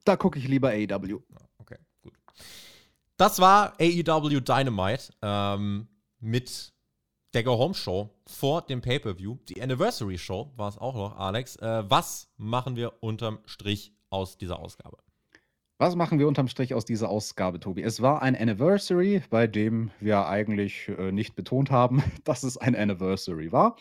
[0.05, 1.19] da gucke ich lieber AEW.
[1.57, 2.13] Okay, gut.
[3.17, 5.87] Das war AEW Dynamite ähm,
[6.19, 6.71] mit
[7.33, 9.37] der Go Home Show vor dem Pay-Per-View.
[9.49, 11.55] Die Anniversary Show war es auch noch, Alex.
[11.55, 14.97] Äh, was machen wir unterm Strich aus dieser Ausgabe?
[15.79, 17.81] Was machen wir unterm Strich aus dieser Ausgabe, Tobi?
[17.81, 22.75] Es war ein Anniversary, bei dem wir eigentlich äh, nicht betont haben, dass es ein
[22.75, 23.75] Anniversary war.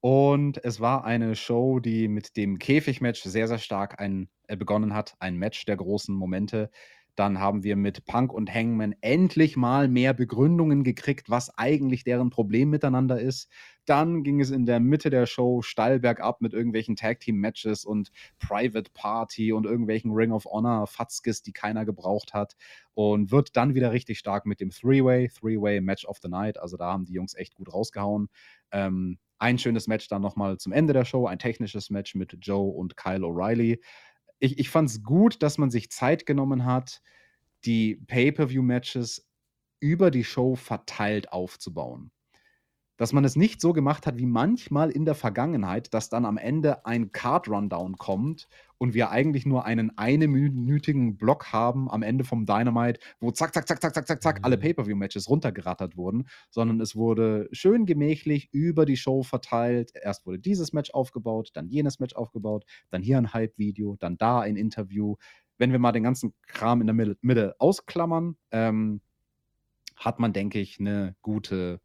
[0.00, 4.94] Und es war eine Show, die mit dem Käfigmatch sehr, sehr stark ein, äh, begonnen
[4.94, 5.14] hat.
[5.20, 6.70] Ein Match der großen Momente.
[7.16, 12.30] Dann haben wir mit Punk und Hangman endlich mal mehr Begründungen gekriegt, was eigentlich deren
[12.30, 13.50] Problem miteinander ist.
[13.84, 18.90] Dann ging es in der Mitte der Show steil bergab mit irgendwelchen Tag-Team-Matches und Private
[18.94, 22.56] Party und irgendwelchen Ring of Honor Fatzkes, die keiner gebraucht hat.
[22.94, 26.58] Und wird dann wieder richtig stark mit dem Three-Way, Three-Way Match of the Night.
[26.58, 28.28] Also da haben die Jungs echt gut rausgehauen.
[28.72, 32.72] Ähm, ein schönes Match dann nochmal zum Ende der Show, ein technisches Match mit Joe
[32.72, 33.78] und Kyle O'Reilly.
[34.38, 37.02] Ich, ich fand es gut, dass man sich Zeit genommen hat,
[37.64, 39.28] die Pay-Per-View-Matches
[39.80, 42.10] über die Show verteilt aufzubauen
[42.96, 46.36] dass man es nicht so gemacht hat wie manchmal in der Vergangenheit, dass dann am
[46.36, 52.46] Ende ein Card-Rundown kommt und wir eigentlich nur einen einminütigen Block haben am Ende vom
[52.46, 54.60] Dynamite, wo zack, zack, zack, zack, zack, zack, zack, alle Mhm.
[54.60, 59.92] Pay-Per-View-Matches runtergerattert wurden, sondern es wurde schön gemächlich über die Show verteilt.
[60.00, 64.40] Erst wurde dieses Match aufgebaut, dann jenes Match aufgebaut, dann hier ein Hype-Video, dann da
[64.40, 65.16] ein Interview.
[65.58, 69.00] Wenn wir mal den ganzen Kram in der Mitte, Mitte ausklammern, ähm,
[69.96, 71.80] hat man, denke ich, eine gute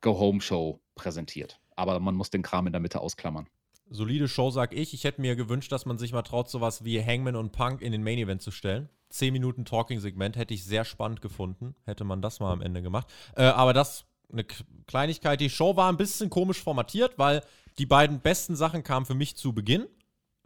[0.00, 1.60] Go-Home-Show präsentiert.
[1.74, 3.48] Aber man muss den Kram in der Mitte ausklammern.
[3.88, 4.94] Solide Show, sag ich.
[4.94, 7.92] Ich hätte mir gewünscht, dass man sich mal traut, sowas wie Hangman und Punk in
[7.92, 8.88] den Main Event zu stellen.
[9.10, 11.76] 10 Minuten Talking-Segment hätte ich sehr spannend gefunden.
[11.84, 13.06] Hätte man das mal am Ende gemacht.
[13.36, 14.44] Äh, aber das eine
[14.86, 15.40] Kleinigkeit.
[15.40, 17.42] Die Show war ein bisschen komisch formatiert, weil
[17.78, 19.86] die beiden besten Sachen kamen für mich zu Beginn.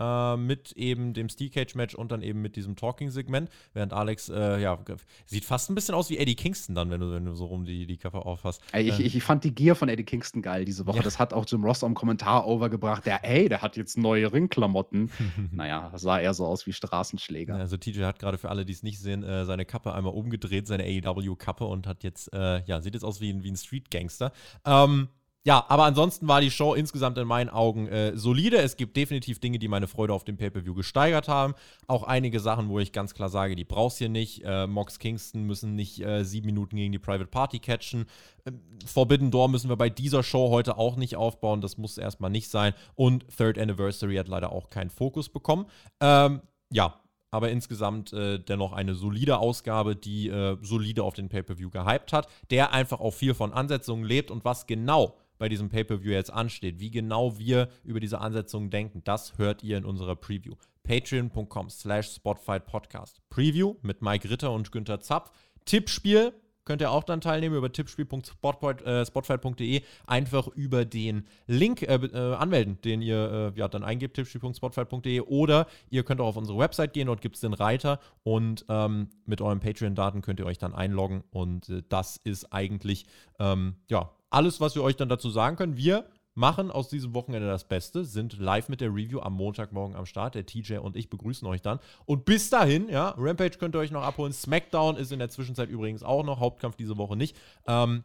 [0.00, 3.50] Äh, mit eben dem Steel Cage Match und dann eben mit diesem Talking-Segment.
[3.74, 4.78] Während Alex, äh, ja,
[5.26, 7.64] sieht fast ein bisschen aus wie Eddie Kingston dann, wenn du, wenn du so rum
[7.64, 8.62] die, die Kappe aufhast.
[8.72, 10.98] Ey, ich, Äh, ich, ich fand die Gier von Eddie Kingston geil diese Woche.
[10.98, 11.02] Ja.
[11.02, 13.04] Das hat auch Jim Ross am Kommentar overgebracht.
[13.06, 15.10] Der, ey, der hat jetzt neue Ringklamotten.
[15.52, 17.54] naja, sah eher so aus wie Straßenschläger.
[17.54, 20.66] Also TJ hat gerade für alle, die es nicht sehen, äh, seine Kappe einmal umgedreht,
[20.66, 24.32] seine AEW-Kappe und hat jetzt, äh, ja, sieht jetzt aus wie ein, wie ein Street-Gangster.
[24.64, 25.08] Ähm,
[25.42, 28.58] ja, aber ansonsten war die Show insgesamt in meinen Augen äh, solide.
[28.58, 31.54] Es gibt definitiv Dinge, die meine Freude auf dem Pay-Per-View gesteigert haben.
[31.86, 34.44] Auch einige Sachen, wo ich ganz klar sage, die brauchst du hier nicht.
[34.44, 38.04] Äh, Mox Kingston müssen nicht äh, sieben Minuten gegen die Private Party catchen.
[38.44, 41.62] Ähm, Forbidden Door müssen wir bei dieser Show heute auch nicht aufbauen.
[41.62, 42.74] Das muss erstmal nicht sein.
[42.94, 45.64] Und Third Anniversary hat leider auch keinen Fokus bekommen.
[46.00, 51.70] Ähm, ja, aber insgesamt äh, dennoch eine solide Ausgabe, die äh, solide auf den Pay-Per-View
[51.70, 56.12] gehypt hat, der einfach auch viel von Ansetzungen lebt und was genau bei diesem Pay-Per-View
[56.12, 60.56] jetzt ansteht, wie genau wir über diese Ansetzungen denken, das hört ihr in unserer Preview.
[60.82, 63.22] Patreon.com slash Spotfight Podcast.
[63.30, 65.34] Preview mit Mike Ritter und Günther Zapp.
[65.64, 66.34] Tippspiel
[66.66, 69.80] könnt ihr auch dann teilnehmen über tippspiel.spotfight.de.
[70.06, 75.22] Einfach über den Link äh, äh, anmelden, den ihr äh, ja, dann eingebt, tippspiel.spotfight.de.
[75.22, 79.08] Oder ihr könnt auch auf unsere Website gehen, dort gibt es den Reiter und ähm,
[79.24, 81.24] mit euren Patreon-Daten könnt ihr euch dann einloggen.
[81.30, 83.06] Und äh, das ist eigentlich
[83.38, 85.76] ähm, ja, alles, was wir euch dann dazu sagen können.
[85.76, 90.06] Wir machen aus diesem Wochenende das Beste, sind live mit der Review am Montagmorgen am
[90.06, 90.34] Start.
[90.34, 91.80] Der TJ und ich begrüßen euch dann.
[92.06, 94.32] Und bis dahin, ja, Rampage könnt ihr euch noch abholen.
[94.32, 96.40] SmackDown ist in der Zwischenzeit übrigens auch noch.
[96.40, 97.36] Hauptkampf diese Woche nicht.
[97.66, 98.04] Ähm,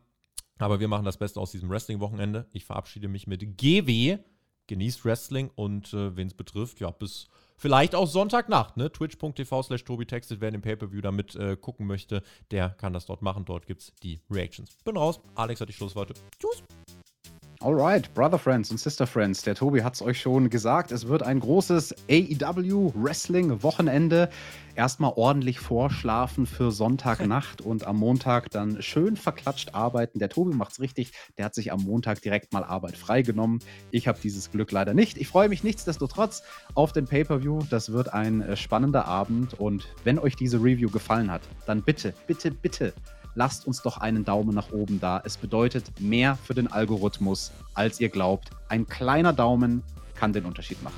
[0.58, 2.48] aber wir machen das Beste aus diesem Wrestling-Wochenende.
[2.52, 4.18] Ich verabschiede mich mit GW.
[4.68, 7.28] Genießt Wrestling und äh, wen es betrifft, ja, bis
[7.58, 8.92] vielleicht auch Sonntagnacht, ne?
[8.92, 13.22] Twitch.tv slash Tobi textet, wer den Pay-Per-View damit äh, gucken möchte, der kann das dort
[13.22, 13.46] machen.
[13.46, 14.76] Dort gibt es die Reactions.
[14.84, 15.20] Bin raus.
[15.36, 16.14] Alex hat die Schlussworte.
[16.40, 16.64] Tschüss.
[17.66, 21.24] Alright, Brother Friends und Sister Friends, der Tobi hat es euch schon gesagt, es wird
[21.24, 24.30] ein großes AEW Wrestling Wochenende.
[24.76, 30.20] Erstmal ordentlich vorschlafen für Sonntagnacht und am Montag dann schön verklatscht arbeiten.
[30.20, 33.58] Der Tobi macht's richtig, der hat sich am Montag direkt mal Arbeit freigenommen.
[33.90, 35.18] Ich habe dieses Glück leider nicht.
[35.18, 36.44] Ich freue mich nichtsdestotrotz
[36.76, 37.62] auf den Pay-Per-View.
[37.72, 42.14] Das wird ein äh, spannender Abend und wenn euch diese Review gefallen hat, dann bitte,
[42.28, 42.94] bitte, bitte
[43.36, 45.22] lasst uns doch einen Daumen nach oben da.
[45.24, 48.50] Es bedeutet mehr für den Algorithmus, als ihr glaubt.
[48.70, 49.84] Ein kleiner Daumen
[50.16, 50.96] kann den Unterschied machen.